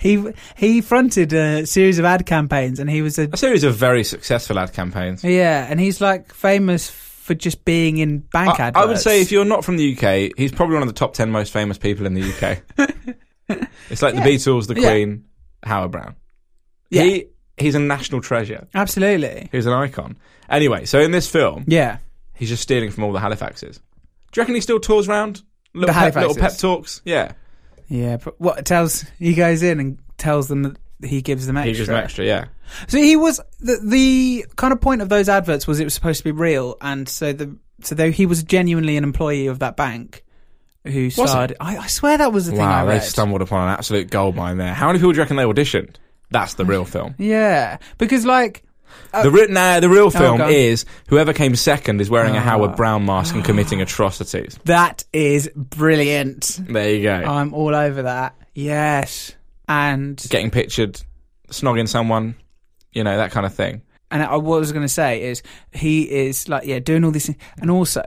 he 0.00 0.24
he 0.56 0.80
fronted 0.80 1.32
a 1.34 1.66
series 1.66 1.98
of 1.98 2.04
ad 2.06 2.24
campaigns, 2.26 2.78
and 2.78 2.88
he 2.90 3.02
was 3.02 3.18
a 3.18 3.28
A 3.32 3.36
series 3.36 3.62
of 3.64 3.74
very 3.76 4.02
successful 4.02 4.58
ad 4.58 4.72
campaigns. 4.72 5.22
yeah, 5.22 5.66
and 5.68 5.78
he's 5.78 6.00
like 6.00 6.32
famous 6.32 6.88
for 7.20 7.34
just 7.34 7.64
being 7.64 7.98
in 7.98 8.18
bank 8.18 8.58
I, 8.58 8.68
adverts. 8.68 8.82
I 8.82 8.86
would 8.86 8.98
say 8.98 9.20
if 9.20 9.30
you're 9.30 9.44
not 9.44 9.64
from 9.64 9.76
the 9.76 9.94
UK, 9.96 10.32
he's 10.36 10.50
probably 10.52 10.74
one 10.74 10.82
of 10.82 10.88
the 10.88 10.94
top 10.94 11.12
ten 11.14 11.30
most 11.30 11.52
famous 11.52 11.78
people 11.78 12.06
in 12.06 12.14
the 12.14 12.22
UK. 12.22 12.62
it's 13.90 14.02
like 14.02 14.14
the 14.14 14.20
Beatles, 14.22 14.66
the 14.66 14.80
Yeah. 14.80 14.88
Queen, 14.90 15.24
Howard 15.62 15.90
Brown. 15.92 16.16
Yeah. 16.90 17.02
He 17.04 17.26
he's 17.58 17.74
a 17.74 17.78
national 17.78 18.20
treasure. 18.22 18.66
absolutely, 18.74 19.48
He's 19.52 19.66
an 19.66 19.72
icon. 19.72 20.16
Anyway, 20.48 20.84
so 20.86 20.98
in 20.98 21.10
this 21.10 21.28
film, 21.28 21.64
yeah, 21.68 21.98
he's 22.34 22.48
just 22.48 22.62
stealing 22.62 22.90
from 22.90 23.04
all 23.04 23.12
the 23.12 23.20
Halifaxes. 23.20 23.80
Do 24.32 24.38
you 24.38 24.42
reckon 24.42 24.54
he 24.54 24.60
still 24.60 24.80
tours 24.80 25.08
around? 25.08 25.42
Little, 25.74 25.94
The 25.94 26.00
pep, 26.00 26.14
little 26.16 26.34
pep 26.34 26.56
talks? 26.58 27.00
Yeah. 27.04 27.32
yeah. 27.88 28.16
But 28.16 28.40
what 28.40 28.64
tells 28.64 29.02
he 29.18 29.34
goes 29.34 29.62
in 29.62 29.78
and 29.78 29.98
tells 30.18 30.48
them 30.48 30.62
that 30.64 30.76
he 31.02 31.22
gives 31.22 31.46
them 31.46 31.56
extra. 31.56 31.70
He 31.70 31.76
gives 31.76 31.88
them 31.88 31.96
extra, 31.96 32.24
yeah. 32.24 32.44
So 32.88 32.98
he 32.98 33.16
was 33.16 33.40
the 33.58 33.80
the 33.82 34.46
kind 34.56 34.72
of 34.72 34.80
point 34.80 35.02
of 35.02 35.08
those 35.08 35.28
adverts 35.28 35.66
was 35.66 35.80
it 35.80 35.84
was 35.84 35.94
supposed 35.94 36.18
to 36.18 36.24
be 36.24 36.32
real, 36.32 36.76
and 36.80 37.08
so 37.08 37.32
the 37.32 37.56
so 37.82 37.94
though 37.94 38.10
he 38.10 38.26
was 38.26 38.42
genuinely 38.42 38.96
an 38.96 39.04
employee 39.04 39.46
of 39.46 39.60
that 39.60 39.76
bank 39.76 40.24
who 40.84 40.90
he? 40.90 41.10
started. 41.10 41.56
I, 41.60 41.78
I 41.78 41.86
swear 41.86 42.18
that 42.18 42.32
was 42.32 42.46
the 42.46 42.52
thing. 42.52 42.60
I 42.60 42.84
Wow, 42.84 42.90
they 42.90 43.00
stumbled 43.00 43.42
upon 43.42 43.68
an 43.68 43.74
absolute 43.74 44.10
goldmine 44.10 44.58
there. 44.58 44.74
How 44.74 44.86
many 44.86 44.98
people 44.98 45.12
do 45.12 45.16
you 45.16 45.22
reckon 45.22 45.36
they 45.36 45.44
auditioned? 45.44 45.96
That's 46.30 46.54
the 46.54 46.64
real 46.64 46.84
film. 46.84 47.14
Yeah, 47.18 47.78
because 47.98 48.24
like 48.24 48.64
uh, 49.12 49.22
The 49.22 49.30
re- 49.30 49.46
nah, 49.48 49.80
the 49.80 49.88
real 49.88 50.06
oh, 50.06 50.10
film 50.10 50.38
go 50.38 50.44
on. 50.44 50.50
is 50.50 50.84
whoever 51.08 51.32
came 51.32 51.56
second 51.56 52.00
is 52.00 52.08
wearing 52.08 52.36
a 52.36 52.40
Howard 52.40 52.72
oh. 52.72 52.76
Brown 52.76 53.04
mask 53.04 53.34
and 53.34 53.44
committing 53.44 53.80
atrocities. 53.82 54.58
that 54.64 55.04
is 55.12 55.50
brilliant. 55.54 56.60
There 56.68 56.94
you 56.94 57.02
go. 57.02 57.14
I'm 57.14 57.52
all 57.54 57.74
over 57.74 58.02
that. 58.02 58.36
Yes, 58.54 59.34
and 59.70 60.22
Getting 60.28 60.50
pictured, 60.50 61.00
snogging 61.50 61.88
someone, 61.88 62.34
you 62.92 63.04
know 63.04 63.16
that 63.16 63.30
kind 63.30 63.46
of 63.46 63.54
thing. 63.54 63.82
and 64.10 64.22
I, 64.22 64.36
what 64.36 64.56
I 64.56 64.58
was 64.58 64.72
going 64.72 64.84
to 64.84 64.88
say 64.88 65.22
is 65.22 65.42
he 65.72 66.02
is 66.02 66.48
like 66.48 66.66
yeah 66.66 66.80
doing 66.80 67.04
all 67.04 67.12
these 67.12 67.26
things, 67.26 67.38
and 67.60 67.70
also 67.70 68.02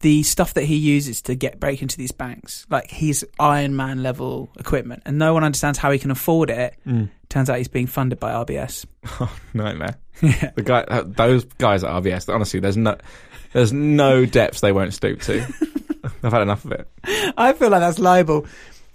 the 0.00 0.22
stuff 0.24 0.54
that 0.54 0.64
he 0.64 0.74
uses 0.76 1.22
to 1.22 1.34
get 1.36 1.60
break 1.60 1.80
into 1.82 1.96
these 1.96 2.10
banks, 2.12 2.66
like 2.70 2.90
he's 2.90 3.22
Iron 3.38 3.76
Man 3.76 4.02
level 4.02 4.50
equipment, 4.58 5.02
and 5.06 5.18
no 5.18 5.34
one 5.34 5.44
understands 5.44 5.78
how 5.78 5.90
he 5.92 5.98
can 5.98 6.10
afford 6.10 6.50
it. 6.50 6.74
Mm. 6.86 7.10
Turns 7.28 7.48
out 7.50 7.58
he's 7.58 7.68
being 7.68 7.86
funded 7.86 8.18
by 8.18 8.32
RBS. 8.32 8.86
Nightmare. 9.54 9.96
The 10.54 10.62
guy, 10.62 10.80
uh, 10.82 11.02
those 11.06 11.44
guys 11.44 11.82
at 11.84 11.90
RBS. 11.90 12.32
Honestly, 12.32 12.60
there's 12.60 12.76
no, 12.76 12.96
there's 13.52 13.72
no 13.72 14.24
depths 14.26 14.60
they 14.60 14.70
won't 14.72 14.92
stoop 14.94 15.20
to. 15.22 15.40
I've 16.22 16.32
had 16.32 16.42
enough 16.42 16.64
of 16.64 16.72
it. 16.72 16.88
I 17.36 17.52
feel 17.54 17.70
like 17.70 17.80
that's 17.80 17.98
libel. 17.98 18.46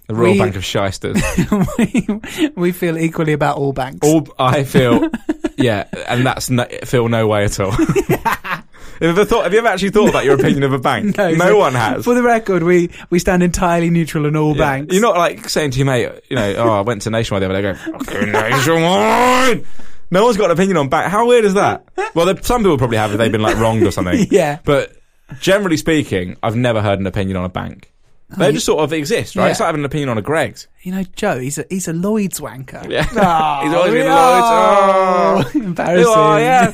The 0.08 0.16
Royal 0.16 0.34
We- 0.34 0.40
Bank 0.40 0.56
of 0.56 0.64
Shysters. 0.66 1.22
we, 1.78 2.08
we 2.56 2.72
feel 2.72 2.98
equally 2.98 3.34
about 3.34 3.58
all 3.58 3.74
banks. 3.74 4.08
All 4.08 4.28
I 4.40 4.64
feel, 4.64 5.10
yeah, 5.58 5.86
and 6.08 6.26
that's 6.26 6.50
no, 6.50 6.66
feel 6.86 7.10
no 7.10 7.28
way 7.28 7.44
at 7.44 7.60
all. 7.60 7.72
have, 7.72 8.66
you 9.02 9.10
ever 9.10 9.26
thought, 9.26 9.44
have 9.44 9.52
you 9.54 9.60
ever 9.60 9.68
actually 9.68 9.90
thought 9.90 10.10
about 10.10 10.24
your 10.24 10.36
opinion 10.36 10.64
of 10.64 10.72
a 10.74 10.80
bank? 10.80 11.18
No, 11.18 11.32
no 11.32 11.58
one 11.58 11.74
has. 11.74 12.06
For 12.06 12.16
the 12.16 12.24
record, 12.24 12.64
we, 12.64 12.90
we 13.10 13.20
stand 13.20 13.44
entirely 13.44 13.90
neutral 13.90 14.26
in 14.26 14.36
all 14.38 14.56
Yeah. 14.56 14.64
banks. 14.78 14.94
You're 14.94 15.02
not 15.02 15.18
like 15.18 15.50
saying 15.50 15.72
to 15.72 15.78
your 15.78 15.86
mate, 15.88 16.10
you 16.30 16.36
know, 16.38 16.54
oh, 16.56 16.70
I 16.70 16.82
went 16.82 17.02
to 17.02 17.10
Nationwide 17.10 17.42
the 17.42 17.50
other 17.50 17.56
day, 17.56 17.62
going, 17.62 18.00
"Fucking 18.06 18.32
Nationwide. 18.32 19.66
No 20.10 20.24
one's 20.24 20.38
got 20.38 20.46
an 20.46 20.52
opinion 20.52 20.78
on 20.78 20.88
bank. 20.88 21.12
How 21.12 21.28
weird 21.28 21.44
is 21.44 21.56
that? 21.56 21.86
Well, 22.16 22.26
there- 22.26 22.42
some 22.42 22.62
people 22.62 22.78
probably 22.78 22.98
have 22.98 23.12
if 23.12 23.18
they've 23.18 23.32
been 23.32 23.42
like 23.42 23.58
wronged 23.58 23.84
or 23.84 23.92
something. 23.92 24.28
Yeah. 24.32 24.60
But 24.64 24.94
generally 25.42 25.76
speaking, 25.76 26.38
I've 26.42 26.56
never 26.56 26.82
heard 26.82 27.00
an 27.00 27.08
opinion 27.08 27.36
on 27.36 27.44
a 27.44 27.50
bank. 27.50 27.92
They 28.36 28.52
just 28.52 28.66
sort 28.66 28.82
of 28.84 28.92
exist, 28.92 29.36
right? 29.36 29.46
Yeah. 29.46 29.52
It's 29.52 29.60
like 29.62 29.68
having 29.68 29.82
an 29.82 29.86
opinion 29.86 30.10
on 30.10 30.18
a 30.18 30.22
Greggs. 30.22 30.68
You 30.82 30.92
know, 30.94 31.04
Joe, 31.16 31.40
he's 31.40 31.58
a 31.58 31.66
he's 31.70 31.88
a 31.88 31.94
Lloyd's 31.94 32.42
wanker. 32.42 32.90
Yeah. 32.90 33.08
Oh, 33.16 33.62
He's 33.64 33.74
always 33.74 33.94
been 33.94 34.08
oh, 34.08 35.36
Lloyd's. 35.36 35.56
Oh. 35.56 35.60
Embarrassing. 35.66 36.14
Oh, 36.14 36.38
yeah. 36.38 36.74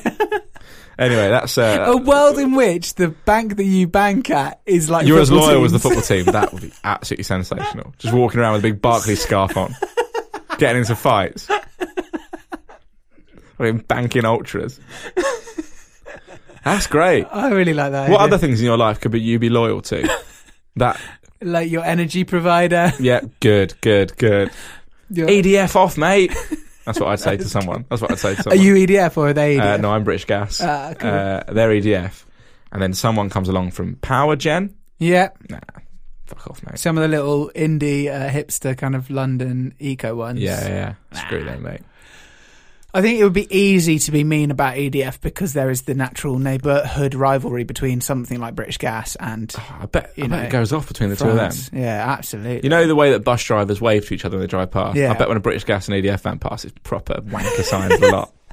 anyway, 0.97 1.29
that's 1.29 1.57
uh, 1.57 1.85
A 1.87 1.97
world 1.97 2.39
in 2.39 2.55
which 2.55 2.95
the 2.95 3.09
bank 3.09 3.57
that 3.57 3.65
you 3.65 3.87
bank 3.87 4.31
at 4.31 4.61
is 4.65 4.89
like 4.89 5.05
you're 5.05 5.19
as 5.19 5.31
loyal 5.31 5.63
as 5.63 5.71
the 5.71 5.79
football 5.79 6.01
team. 6.01 6.25
That 6.25 6.51
would 6.53 6.63
be 6.63 6.73
absolutely 6.83 7.23
sensational. 7.23 7.93
Just 7.99 8.15
walking 8.15 8.39
around 8.39 8.53
with 8.53 8.65
a 8.65 8.69
big 8.69 8.81
Barclays 8.81 9.21
scarf 9.21 9.55
on, 9.55 9.75
getting 10.57 10.79
into 10.79 10.95
fights. 10.95 11.47
I 11.51 11.61
mean, 13.59 13.77
banking 13.77 14.25
ultras. 14.25 14.79
That's 16.65 16.87
great. 16.87 17.27
I 17.29 17.49
really 17.51 17.73
like 17.73 17.91
that. 17.91 18.09
What 18.09 18.21
idea. 18.21 18.27
other 18.27 18.37
things 18.39 18.59
in 18.59 18.65
your 18.65 18.77
life 18.77 19.01
could 19.01 19.11
be 19.11 19.21
you 19.21 19.37
be 19.37 19.49
loyal 19.49 19.81
to? 19.83 20.09
That 20.77 20.99
like 21.45 21.69
your 21.71 21.83
energy 21.83 22.23
provider? 22.23 22.91
yeah, 22.99 23.21
good, 23.39 23.73
good, 23.81 24.15
good. 24.17 24.51
Your- 25.09 25.27
EDF 25.27 25.75
off, 25.75 25.97
mate. 25.97 26.33
That's 26.85 26.99
what 26.99 27.09
I'd 27.09 27.19
say 27.19 27.37
to 27.37 27.47
someone. 27.47 27.85
That's 27.89 28.01
what 28.01 28.11
I'd 28.11 28.19
say 28.19 28.33
to 28.35 28.39
Are 28.41 28.43
someone. 28.43 28.61
you 28.65 28.73
EDF 28.75 29.15
or 29.17 29.29
are 29.29 29.33
they 29.33 29.55
EDF? 29.57 29.73
Uh, 29.75 29.77
no, 29.77 29.91
I'm 29.91 30.03
British 30.03 30.25
Gas. 30.25 30.59
Ah, 30.61 30.93
cool. 30.97 31.09
uh, 31.09 31.43
they're 31.53 31.69
EDF, 31.69 32.25
and 32.71 32.81
then 32.81 32.93
someone 32.93 33.29
comes 33.29 33.47
along 33.47 33.71
from 33.71 33.95
Power 33.97 34.35
Gen. 34.35 34.75
Yeah, 34.99 35.29
Nah, 35.49 35.59
fuck 36.25 36.47
off, 36.49 36.61
mate. 36.65 36.77
some 36.79 36.97
of 36.97 37.01
the 37.03 37.07
little 37.07 37.51
indie 37.55 38.07
uh, 38.07 38.29
hipster 38.29 38.77
kind 38.77 38.95
of 38.95 39.09
London 39.09 39.73
eco 39.79 40.15
ones. 40.15 40.39
Yeah, 40.39 40.95
yeah. 41.11 41.19
Screw 41.25 41.43
them, 41.43 41.63
mate. 41.63 41.81
I 42.95 43.01
think 43.01 43.19
it 43.19 43.23
would 43.23 43.33
be 43.33 43.53
easy 43.55 43.97
to 43.97 44.11
be 44.11 44.23
mean 44.23 44.51
about 44.51 44.75
EDF 44.75 45.19
because 45.19 45.53
there 45.53 45.71
is 45.71 45.81
the 45.83 45.95
natural 45.95 46.37
neighbourhood 46.37 47.15
rivalry 47.15 47.63
between 47.63 48.01
something 48.01 48.39
like 48.39 48.53
British 48.53 48.77
Gas 48.77 49.15
and 49.15 49.51
ah, 49.57 49.79
I 49.81 49.85
bet, 49.87 50.13
I 50.15 50.21
You 50.21 50.27
bet 50.27 50.29
know, 50.29 50.45
it 50.45 50.51
goes 50.51 50.71
off 50.71 50.87
between 50.87 51.09
the 51.09 51.15
two 51.15 51.29
of 51.29 51.35
them. 51.35 51.51
Yeah, 51.73 52.05
absolutely. 52.07 52.61
You 52.63 52.69
know 52.69 52.85
the 52.85 52.95
way 52.95 53.11
that 53.11 53.23
bus 53.23 53.43
drivers 53.43 53.81
wave 53.81 54.05
to 54.07 54.13
each 54.13 54.25
other 54.25 54.37
when 54.37 54.41
they 54.41 54.47
drive 54.47 54.69
past? 54.69 54.95
Yeah. 54.95 55.11
I 55.11 55.17
bet 55.17 55.27
when 55.27 55.37
a 55.37 55.39
British 55.41 55.63
Gas 55.63 55.87
and 55.87 55.97
EDF 55.97 56.21
van 56.21 56.37
passes, 56.37 56.71
proper 56.83 57.15
wanker 57.15 57.63
signs 57.63 57.99
a 58.01 58.11
lot. 58.11 58.33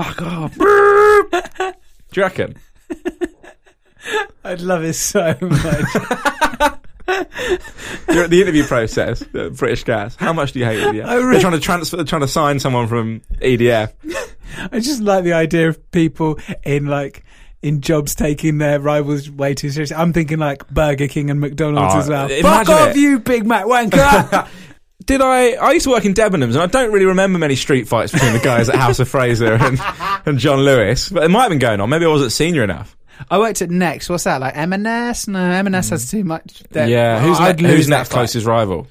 Oh, 0.00 0.14
God. 0.16 0.52
Do 0.54 2.20
you 2.20 2.22
reckon? 2.22 2.54
I'd 4.44 4.60
love 4.60 4.84
it 4.84 4.92
so 4.92 5.36
much. 5.40 6.74
You're 7.08 8.24
at 8.24 8.30
the 8.30 8.40
interview 8.42 8.64
process, 8.64 9.22
uh, 9.34 9.48
British 9.50 9.84
Gas. 9.84 10.14
How 10.16 10.32
much 10.32 10.52
do 10.52 10.58
you 10.58 10.64
hate 10.66 10.80
EDF? 10.82 11.04
I 11.06 11.14
really- 11.16 11.32
They're 11.32 11.40
trying 11.40 11.52
to 11.54 11.60
transfer, 11.60 11.96
they're 11.96 12.04
trying 12.04 12.20
to 12.22 12.28
sign 12.28 12.60
someone 12.60 12.86
from 12.88 13.20
EDF. 13.40 13.92
I 14.72 14.80
just 14.80 15.00
like 15.02 15.24
the 15.24 15.32
idea 15.34 15.68
of 15.68 15.90
people 15.90 16.38
in 16.64 16.86
like 16.86 17.24
in 17.62 17.80
jobs 17.80 18.14
taking 18.14 18.58
their 18.58 18.78
rivals 18.80 19.30
way 19.30 19.54
too 19.54 19.70
seriously. 19.70 19.96
I'm 19.96 20.12
thinking 20.12 20.38
like 20.38 20.68
Burger 20.68 21.08
King 21.08 21.30
and 21.30 21.40
McDonald's 21.40 21.94
Oh, 21.94 21.98
as 21.98 22.08
well. 22.08 22.28
Fuck 22.28 22.68
off, 22.68 22.88
it. 22.90 22.96
you 22.96 23.18
Big 23.20 23.46
Mac 23.46 23.64
wanker! 23.64 24.48
Did 25.04 25.22
I? 25.22 25.52
I 25.52 25.72
used 25.72 25.84
to 25.84 25.90
work 25.90 26.04
in 26.04 26.12
Debenhams, 26.12 26.52
and 26.52 26.58
I 26.58 26.66
don't 26.66 26.92
really 26.92 27.06
remember 27.06 27.38
many 27.38 27.56
street 27.56 27.88
fights 27.88 28.12
between 28.12 28.34
the 28.34 28.40
guys 28.40 28.68
at 28.68 28.74
House 28.74 28.98
of 28.98 29.08
Fraser 29.08 29.54
and, 29.54 29.80
and 30.26 30.38
John 30.38 30.58
Lewis. 30.58 31.08
But 31.08 31.22
it 31.22 31.30
might 31.30 31.42
have 31.42 31.50
been 31.50 31.60
going 31.60 31.80
on. 31.80 31.88
Maybe 31.88 32.04
I 32.04 32.08
wasn't 32.08 32.32
senior 32.32 32.62
enough. 32.62 32.94
I 33.30 33.38
worked 33.38 33.62
at 33.62 33.70
Next. 33.70 34.08
What's 34.08 34.24
that 34.24 34.40
like? 34.40 34.56
M&S? 34.56 35.28
No, 35.28 35.38
M&S 35.40 35.90
has 35.90 36.10
too 36.10 36.24
much. 36.24 36.62
Mm. 36.70 36.88
yeah, 36.88 37.20
who's, 37.20 37.38
I'd 37.40 37.60
ne- 37.60 37.68
who's 37.68 37.86
that 37.88 37.98
next 37.98 38.10
closest 38.12 38.46
rival? 38.46 38.86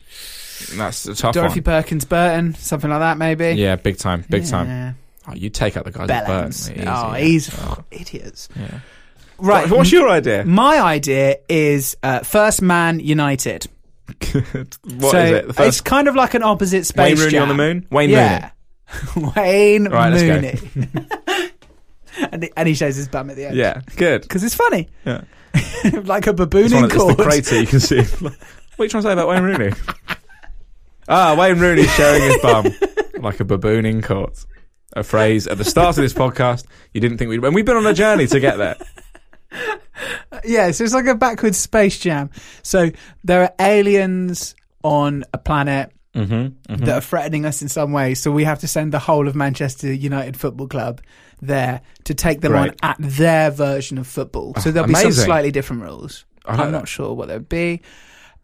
That's 0.76 1.06
a 1.08 1.16
tough 1.16 1.34
Dorothy 1.36 1.60
one. 1.60 1.63
Perkins, 1.63 2.06
Burton, 2.06 2.56
something 2.56 2.90
like 2.90 3.00
that, 3.00 3.18
maybe. 3.18 3.52
Yeah, 3.52 3.76
big 3.76 3.98
time, 3.98 4.26
big 4.30 4.46
time. 4.46 4.98
Oh, 5.28 5.34
you 5.34 5.50
take 5.50 5.78
out 5.78 5.86
the 5.86 5.92
guys 5.92 6.10
at 6.10 6.26
Burton. 6.26 6.50
Easy, 6.50 6.74
oh, 6.80 6.84
yeah. 6.84 7.18
he's 7.18 7.60
Oh. 7.62 7.84
idiots. 7.92 8.50
Yeah. 8.56 8.80
Right. 9.38 9.70
What's 9.70 9.92
your 9.92 10.10
idea? 10.10 10.46
My 10.46 10.80
idea 10.80 11.38
is 11.48 11.96
uh, 12.02 12.22
First 12.22 12.62
Man 12.62 13.00
United. 13.00 13.68
What 14.34 14.36
is 14.36 15.12
so 15.12 15.20
it? 15.20 15.56
The 15.56 15.63
It's 15.68 15.82
kind 15.82 16.08
of 16.08 16.16
like 16.16 16.34
an 16.34 16.42
opposite 16.44 16.86
space 16.86 17.10
Wayne 17.12 17.18
Rooney 17.20 17.32
Jam. 17.32 17.42
on 17.44 17.48
the 17.50 17.54
moon? 17.56 17.88
Wayne 17.92 18.10
yeah. 18.10 18.52
Wayne 19.36 19.90
Right. 19.90 20.13
Mooney. 20.13 20.58
and, 22.32 22.44
he, 22.44 22.52
and 22.56 22.68
he 22.68 22.74
shows 22.74 22.96
his 22.96 23.08
bum 23.08 23.30
at 23.30 23.36
the 23.36 23.46
end. 23.46 23.56
Yeah, 23.56 23.82
good. 23.96 24.22
Because 24.22 24.44
it's 24.44 24.56
funny. 24.56 24.90
Yeah. 25.06 25.22
like 26.04 26.28
a 26.28 26.32
It's, 26.32 26.40
babooning 26.40 26.74
one 26.74 26.84
of, 26.86 26.92
it's 26.92 27.06
the 27.18 27.24
crater 27.24 27.60
you 27.60 27.68
can 27.68 27.80
see. 27.80 28.02
what 28.20 28.34
are 28.80 28.84
you 28.84 28.90
trying 28.90 29.04
to 29.04 29.10
say 29.10 29.14
about 29.14 29.28
Wayne 29.28 29.44
Rooney? 29.44 29.74
ah, 31.10 31.36
Wayne 31.38 31.60
Rooney 31.60 31.84
showing 31.84 32.22
his 32.22 32.38
bum 32.42 32.68
like 33.20 33.40
a 33.40 33.46
baboon 33.46 33.86
in 33.86 34.02
court. 34.02 34.46
A 34.94 35.04
phrase 35.04 35.48
at 35.48 35.58
the 35.58 35.66
start 35.66 35.98
of 35.98 36.02
this 36.02 36.14
podcast 36.14 36.66
you 36.94 37.02
didn't 37.02 37.18
think 37.18 37.30
we'd. 37.30 37.44
And 37.44 37.54
we've 37.54 37.66
been 37.66 37.76
on 37.78 37.86
a 37.86 37.94
journey 37.94 38.26
to 38.28 38.40
get 38.40 38.58
there. 38.58 38.78
Yeah, 40.44 40.72
so 40.72 40.84
it's 40.84 40.94
like 40.94 41.06
a 41.08 41.16
backwards 41.16 41.58
space 41.58 42.00
jam. 42.00 42.30
So 42.64 42.92
there 43.24 43.44
are 43.44 43.54
aliens 43.60 44.56
on 44.84 45.24
a 45.34 45.38
planet 45.38 45.92
Mm-hmm, 46.18 46.34
mm-hmm, 46.74 46.86
that 46.86 46.96
are 46.98 47.02
threatening 47.02 47.46
us 47.46 47.62
in 47.62 47.70
some 47.70 47.92
way. 47.92 48.14
So 48.16 48.32
we 48.32 48.44
have 48.44 48.60
to 48.60 48.68
send 48.68 48.92
the 48.92 49.00
whole 49.00 49.28
of 49.28 49.36
Manchester 49.36 49.94
United 49.94 50.36
Football 50.38 50.68
Club 50.68 51.02
there 51.42 51.82
to 52.06 52.14
take 52.16 52.42
them 52.42 52.54
Right. 52.54 52.72
on 52.84 52.90
at 52.90 52.98
their 53.00 53.52
version 53.52 53.98
of 53.98 54.08
football. 54.08 54.56
So 54.56 54.72
there'll 54.72 54.88
be 54.88 54.96
some 54.96 55.12
slightly 55.12 55.52
different 55.52 55.84
rules. 55.84 56.26
I'm 56.46 56.72
not 56.72 56.88
sure 56.88 57.14
what 57.14 57.28
they'll 57.28 57.40
be. 57.40 57.82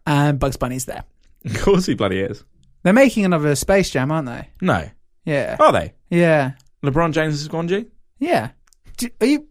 And 0.06 0.38
Bugs 0.38 0.56
Bunny's 0.56 0.84
there. 0.84 1.04
Of 1.44 1.60
course 1.62 1.86
he 1.86 1.94
bloody 1.94 2.20
is. 2.20 2.44
They're 2.82 2.92
making 2.92 3.24
another 3.24 3.54
Space 3.56 3.90
Jam, 3.90 4.12
aren't 4.12 4.26
they? 4.28 4.48
No. 4.60 4.88
Yeah. 5.24 5.56
Are 5.58 5.72
they? 5.72 5.94
Yeah. 6.10 6.52
LeBron 6.84 7.12
James 7.12 7.40
is 7.40 7.48
Gwanji? 7.48 7.88
Yeah. 8.18 8.50
Do, 8.98 9.08
are 9.20 9.26
you? 9.26 9.48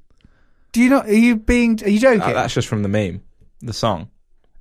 Do 0.71 0.81
you 0.81 0.89
not? 0.89 1.07
Are 1.07 1.13
you 1.13 1.35
being? 1.35 1.79
Are 1.83 1.89
you 1.89 1.99
joking? 1.99 2.21
Oh, 2.21 2.33
that's 2.33 2.53
just 2.53 2.67
from 2.67 2.83
the 2.83 2.89
meme, 2.89 3.21
the 3.61 3.73
song. 3.73 4.09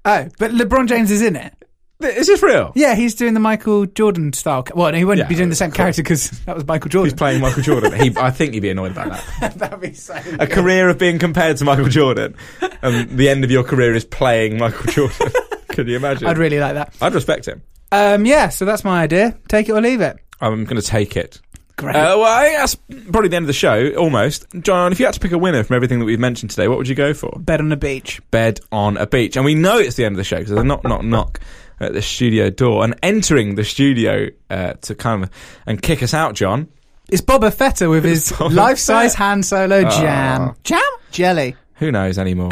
oh, 0.05 0.27
but 0.38 0.51
LeBron 0.51 0.88
James 0.88 1.11
is 1.11 1.22
in 1.22 1.37
it. 1.37 1.55
Is 2.04 2.26
this 2.26 2.42
real? 2.42 2.72
Yeah, 2.74 2.94
he's 2.94 3.14
doing 3.14 3.34
the 3.34 3.40
Michael 3.40 3.86
Jordan 3.86 4.32
style. 4.32 4.64
Well, 4.74 4.92
no, 4.92 4.98
he 4.98 5.04
wouldn't 5.04 5.24
Yeah, 5.26 5.28
be 5.28 5.34
doing 5.36 5.48
the 5.48 5.56
same 5.56 5.70
character 5.70 6.02
because 6.02 6.30
that 6.46 6.54
was 6.54 6.66
Michael 6.66 6.88
Jordan. 6.88 7.10
He's 7.10 7.18
playing 7.18 7.40
Michael 7.40 7.62
Jordan. 7.62 7.92
He, 7.94 8.12
I 8.16 8.30
think 8.30 8.54
he'd 8.54 8.60
be 8.60 8.70
annoyed 8.70 8.92
about 8.92 9.20
that. 9.40 9.54
That'd 9.58 9.80
be 9.80 9.94
so. 9.94 10.14
A 10.38 10.46
career 10.46 10.88
of 10.88 10.98
being 10.98 11.18
compared 11.18 11.56
to 11.58 11.64
Michael 11.64 11.88
Jordan, 11.88 12.34
and 12.82 13.10
the 13.10 13.28
end 13.28 13.44
of 13.44 13.50
your 13.50 13.64
career 13.64 13.94
is 13.94 14.04
playing 14.04 14.58
Michael 14.58 14.86
Jordan. 14.92 15.32
Can 15.68 15.86
you 15.88 15.96
imagine? 15.96 16.28
I'd 16.28 16.38
really 16.38 16.58
like 16.60 16.74
that. 16.74 16.94
I'd 17.00 17.14
respect 17.14 17.46
him. 17.46 17.62
Um, 17.90 18.26
yeah, 18.26 18.48
so 18.48 18.64
that's 18.64 18.84
my 18.84 19.02
idea. 19.02 19.38
Take 19.48 19.68
it 19.68 19.72
or 19.72 19.80
leave 19.80 20.00
it. 20.00 20.16
I'm 20.40 20.64
going 20.64 20.80
to 20.80 20.86
take 20.86 21.16
it. 21.16 21.40
Great. 21.76 21.96
Uh, 21.96 22.16
well, 22.18 22.24
I 22.24 22.44
think 22.44 22.58
that's 22.58 22.74
probably 23.10 23.28
the 23.28 23.36
end 23.36 23.44
of 23.44 23.48
the 23.48 23.52
show, 23.54 23.94
almost. 23.94 24.46
John, 24.60 24.92
if 24.92 25.00
you 25.00 25.06
had 25.06 25.14
to 25.14 25.20
pick 25.20 25.32
a 25.32 25.38
winner 25.38 25.64
from 25.64 25.76
everything 25.76 25.98
that 26.00 26.04
we've 26.04 26.18
mentioned 26.20 26.50
today, 26.50 26.68
what 26.68 26.76
would 26.78 26.86
you 26.88 26.94
go 26.94 27.14
for? 27.14 27.30
Bed 27.38 27.60
on 27.60 27.70
the 27.70 27.76
beach. 27.78 28.20
Bed 28.30 28.60
on 28.70 28.98
a 28.98 29.06
beach. 29.06 29.36
And 29.36 29.44
we 29.44 29.54
know 29.54 29.78
it's 29.78 29.96
the 29.96 30.04
end 30.04 30.12
of 30.14 30.18
the 30.18 30.24
show 30.24 30.36
because 30.36 30.50
there's 30.50 30.60
a 30.62 30.66
knock, 30.66 30.84
knock, 30.84 31.02
knock 31.02 31.40
at 31.82 31.92
the 31.92 32.02
studio 32.02 32.50
door. 32.50 32.84
And 32.84 32.94
entering 33.02 33.54
the 33.54 33.64
studio 33.64 34.28
uh, 34.50 34.74
to 34.74 34.94
come 34.94 35.28
and 35.66 35.80
kick 35.80 36.02
us 36.02 36.14
out, 36.14 36.34
John. 36.34 36.68
It's 37.10 37.22
Boba 37.22 37.52
Fetta 37.54 37.90
with 37.90 38.04
his 38.12 38.30
Boba 38.32 38.54
life-size 38.54 39.12
Fett. 39.12 39.18
Han 39.18 39.42
Solo 39.42 39.82
jam. 39.82 40.42
Ah. 40.42 40.54
Jam? 40.64 40.82
Jelly. 41.10 41.56
Who 41.76 41.90
knows 41.90 42.18
anymore? 42.18 42.50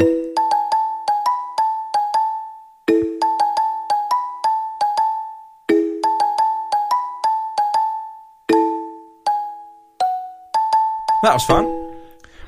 That 11.23 11.33
was 11.33 11.45
fun. 11.45 11.65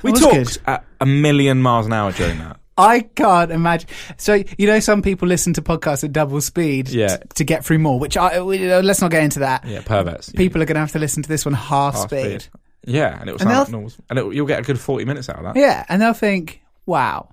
We 0.01 0.11
was 0.11 0.19
talked 0.19 0.35
good. 0.35 0.57
at 0.65 0.83
a 0.99 1.05
million 1.05 1.61
miles 1.61 1.85
an 1.85 1.93
hour 1.93 2.11
during 2.11 2.39
that. 2.39 2.57
I 2.77 3.01
can't 3.01 3.51
imagine. 3.51 3.89
So 4.17 4.43
you 4.57 4.67
know, 4.67 4.79
some 4.79 5.01
people 5.01 5.27
listen 5.27 5.53
to 5.53 5.61
podcasts 5.61 6.03
at 6.03 6.11
double 6.11 6.41
speed 6.41 6.89
Yeah. 6.89 7.17
t- 7.17 7.23
to 7.35 7.43
get 7.43 7.63
through 7.63 7.79
more. 7.79 7.99
Which 7.99 8.17
I 8.17 8.41
we, 8.41 8.57
know, 8.59 8.79
let's 8.79 9.01
not 9.01 9.11
get 9.11 9.23
into 9.23 9.39
that. 9.39 9.65
Yeah, 9.65 9.81
perverts. 9.81 10.31
People 10.31 10.61
are 10.61 10.65
going 10.65 10.75
to 10.75 10.79
have 10.81 10.91
to 10.93 10.99
listen 10.99 11.21
to 11.23 11.29
this 11.29 11.45
one 11.45 11.53
half, 11.53 11.95
Half 11.95 12.09
speed. 12.09 12.45
Yeah, 12.85 13.17
and 13.19 13.29
it 13.29 13.33
was 13.33 13.43
like 13.45 13.69
normal, 13.69 13.91
and 14.09 14.19
it, 14.19 14.33
you'll 14.33 14.45
get 14.47 14.59
a 14.59 14.63
good 14.63 14.79
forty 14.79 15.05
minutes 15.05 15.29
out 15.29 15.37
of 15.37 15.43
that. 15.43 15.55
Yeah, 15.55 15.85
and 15.87 16.01
they'll 16.01 16.13
think, 16.13 16.61
"Wow, 16.85 17.29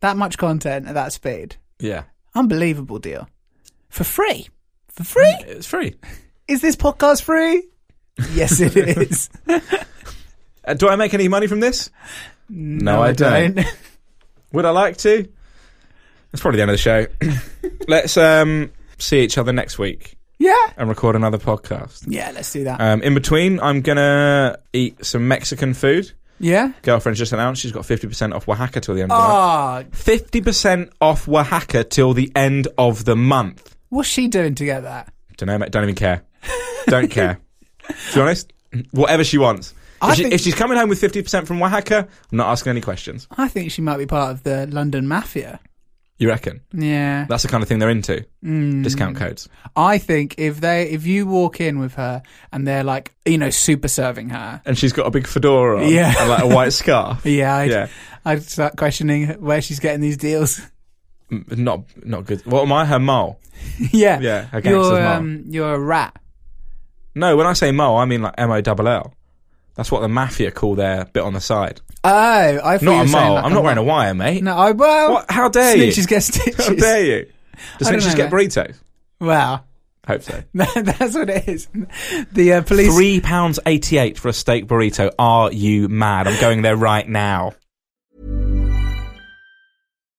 that 0.00 0.16
much 0.16 0.38
content 0.38 0.86
at 0.88 0.94
that 0.94 1.12
speed, 1.12 1.56
Yeah, 1.78 2.04
unbelievable 2.34 2.98
deal 2.98 3.28
for 3.90 4.04
free, 4.04 4.48
for 4.88 5.04
free." 5.04 5.36
it's 5.46 5.66
free. 5.66 5.96
Is 6.48 6.62
this 6.62 6.76
podcast 6.76 7.22
free? 7.22 7.64
yes, 8.32 8.58
it 8.60 8.74
is. 8.76 9.28
Uh, 10.64 10.74
do 10.74 10.88
I 10.88 10.96
make 10.96 11.12
any 11.12 11.28
money 11.28 11.46
from 11.46 11.60
this? 11.60 11.90
No, 12.48 13.02
I 13.02 13.12
don't. 13.12 13.58
Would 14.52 14.64
I 14.64 14.70
like 14.70 14.96
to? 14.98 15.28
That's 16.32 16.42
probably 16.42 16.58
the 16.58 16.62
end 16.62 16.70
of 16.70 16.74
the 16.74 16.78
show. 16.78 17.06
Let's 17.88 18.16
um, 18.16 18.70
see 18.98 19.20
each 19.20 19.38
other 19.38 19.52
next 19.52 19.78
week 19.78 20.16
yeah, 20.38 20.54
and 20.76 20.88
record 20.88 21.16
another 21.16 21.38
podcast. 21.38 22.04
yeah. 22.06 22.30
Let's 22.34 22.52
do 22.52 22.64
that. 22.64 22.80
Um, 22.80 23.02
in 23.02 23.14
between, 23.14 23.60
I'm 23.60 23.80
gonna 23.80 24.58
eat 24.72 25.04
some 25.04 25.28
Mexican 25.28 25.74
food. 25.74 26.12
yeah. 26.38 26.72
Girlfriend's 26.82 27.18
just 27.18 27.32
announced 27.32 27.62
she's 27.62 27.72
got 27.72 27.84
50% 27.84 28.34
off 28.34 28.46
Wahaca 28.46 28.82
till 28.82 28.94
the 28.94 29.02
end 29.02 29.12
of 29.12 29.18
the 29.18 29.22
month. 29.22 29.32
Ah, 29.32 29.82
50% 29.92 30.90
off 31.00 31.26
Wahaca 31.26 31.88
till 31.88 32.12
the 32.12 32.30
end 32.36 32.68
of 32.76 33.04
the 33.04 33.16
month. 33.16 33.76
what's 33.88 34.08
she 34.08 34.28
doing 34.28 34.54
to 34.56 34.64
get 34.64 34.82
that? 34.82 35.12
Don't 35.36 35.48
know, 35.48 35.58
mate. 35.58 35.70
Don't 35.70 35.82
even 35.82 35.94
care. 35.94 36.22
Don't 36.86 37.10
care. 37.10 37.38
to 37.88 38.14
be 38.14 38.20
honest, 38.20 38.52
whatever 38.90 39.24
she 39.24 39.38
wants. 39.38 39.74
If, 40.10 40.16
she, 40.16 40.22
think- 40.22 40.34
if 40.34 40.40
she's 40.40 40.54
coming 40.54 40.76
home 40.78 40.88
with 40.88 41.00
50% 41.00 41.46
from 41.46 41.58
Wahaca, 41.58 42.02
I'm 42.30 42.36
not 42.38 42.48
asking 42.50 42.70
any 42.70 42.80
questions. 42.80 43.26
I 43.36 43.48
think 43.48 43.70
she 43.70 43.82
might 43.82 43.98
be 43.98 44.06
part 44.06 44.30
of 44.32 44.42
the 44.42 44.66
London 44.66 45.06
mafia. 45.08 45.60
You 46.18 46.28
reckon? 46.28 46.62
Yeah. 46.72 47.26
That's 47.28 47.42
the 47.42 47.48
kind 47.50 47.62
of 47.62 47.68
thing 47.68 47.78
they're 47.78 47.90
into. 47.90 48.24
Mm. 48.42 48.82
Discount 48.82 49.16
codes. 49.18 49.50
I 49.76 49.98
think 49.98 50.36
if 50.38 50.62
they 50.62 50.88
if 50.88 51.04
you 51.06 51.26
walk 51.26 51.60
in 51.60 51.78
with 51.78 51.94
her 51.96 52.22
and 52.50 52.66
they're 52.66 52.84
like 52.84 53.14
you 53.26 53.36
know 53.36 53.50
super 53.50 53.86
serving 53.88 54.30
her, 54.30 54.62
And 54.64 54.78
she's 54.78 54.94
got 54.94 55.06
a 55.06 55.10
big 55.10 55.26
fedora 55.26 55.82
on 55.84 55.90
Yeah. 55.92 56.14
and 56.18 56.30
like 56.30 56.42
a 56.42 56.46
white 56.46 56.72
scarf. 56.72 57.20
yeah, 57.26 57.54
I'd, 57.56 57.70
Yeah. 57.70 57.88
I'd 58.24 58.42
start 58.44 58.76
questioning 58.78 59.28
where 59.42 59.60
she's 59.60 59.78
getting 59.78 60.00
these 60.00 60.16
deals. 60.16 60.58
Not 61.30 61.82
not 62.02 62.24
good. 62.24 62.46
What 62.46 62.62
am 62.62 62.72
I? 62.72 62.86
Her 62.86 62.98
mole? 62.98 63.38
yeah, 63.92 64.18
Yeah, 64.18 64.42
her 64.46 64.60
you're 64.64 65.06
um, 65.06 65.44
you're 65.48 65.74
a 65.74 65.78
rat. 65.78 66.16
No, 67.14 67.36
when 67.36 67.46
I 67.46 67.52
say 67.52 67.72
mole, 67.72 67.98
I 67.98 68.06
mean 68.06 68.22
like 68.22 68.34
M 68.38 68.50
O 68.50 68.60
double 68.62 68.88
L. 68.88 69.12
That's 69.76 69.92
what 69.92 70.00
the 70.00 70.08
mafia 70.08 70.50
call 70.50 70.74
their 70.74 71.04
bit 71.04 71.22
on 71.22 71.34
the 71.34 71.40
side. 71.40 71.80
Oh, 72.02 72.10
I 72.10 72.78
thought 72.78 72.80
you 72.82 72.86
Not 72.86 72.96
were 72.98 73.04
a 73.04 73.08
saying 73.08 73.24
mole. 73.26 73.34
like 73.34 73.44
I'm 73.44 73.52
not 73.52 73.62
wearing 73.62 73.78
a 73.78 73.82
wire, 73.82 74.14
mate. 74.14 74.42
No, 74.42 74.56
I 74.56 74.70
well. 74.72 75.12
What? 75.12 75.30
How 75.30 75.48
dare 75.48 75.76
you? 75.76 75.84
Snitches 75.92 76.08
get 76.08 76.22
stitches. 76.22 76.66
How 76.66 76.74
dare 76.74 77.04
you? 77.04 77.26
I 77.56 77.58
don't 77.84 77.92
snitches 78.00 78.08
know, 78.10 78.16
get 78.16 78.30
burritos? 78.32 78.76
Wow. 79.20 79.64
Hope 80.06 80.22
so. 80.22 80.42
That's 80.54 81.14
what 81.14 81.28
it 81.30 81.48
is. 81.48 81.68
The 82.32 82.52
uh, 82.54 82.62
police. 82.62 82.94
Three 82.94 83.20
pounds 83.20 83.58
eighty-eight 83.66 84.18
for 84.18 84.28
a 84.28 84.32
steak 84.32 84.66
burrito. 84.66 85.10
Are 85.18 85.50
you 85.52 85.88
mad? 85.88 86.28
I'm 86.28 86.40
going 86.40 86.62
there 86.62 86.76
right 86.76 87.06
now. 87.08 87.52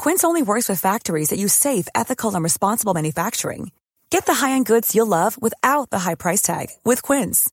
Quince 0.00 0.24
only 0.24 0.40
works 0.40 0.66
with 0.66 0.80
factories 0.80 1.28
that 1.28 1.38
use 1.38 1.52
safe, 1.52 1.86
ethical, 1.94 2.34
and 2.34 2.42
responsible 2.42 2.94
manufacturing. 2.94 3.70
Get 4.08 4.24
the 4.24 4.32
high-end 4.32 4.64
goods 4.64 4.94
you'll 4.94 5.14
love 5.18 5.36
without 5.42 5.90
the 5.90 5.98
high 5.98 6.14
price 6.14 6.40
tag 6.40 6.68
with 6.84 7.02
Quince. 7.02 7.50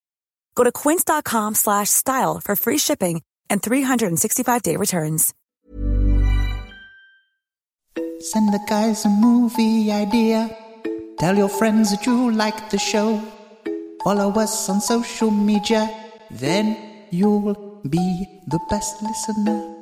Go 0.55 0.63
to 0.63 0.71
quince.com 0.71 1.55
slash 1.55 1.89
style 1.89 2.39
for 2.39 2.55
free 2.55 2.77
shipping 2.77 3.21
and 3.49 3.61
365-day 3.61 4.77
returns. 4.77 5.33
Send 8.21 8.53
the 8.53 8.63
guys 8.69 9.03
a 9.03 9.09
movie 9.09 9.91
idea. 9.91 10.49
Tell 11.19 11.35
your 11.35 11.49
friends 11.49 11.91
that 11.91 12.05
you 12.05 12.31
like 12.31 12.69
the 12.69 12.79
show. 12.79 13.21
Follow 14.05 14.31
us 14.39 14.69
on 14.69 14.79
social 14.79 15.31
media. 15.31 15.89
Then 16.31 16.77
you'll 17.11 17.81
be 17.83 18.25
the 18.47 18.59
best 18.69 19.03
listener. 19.03 19.76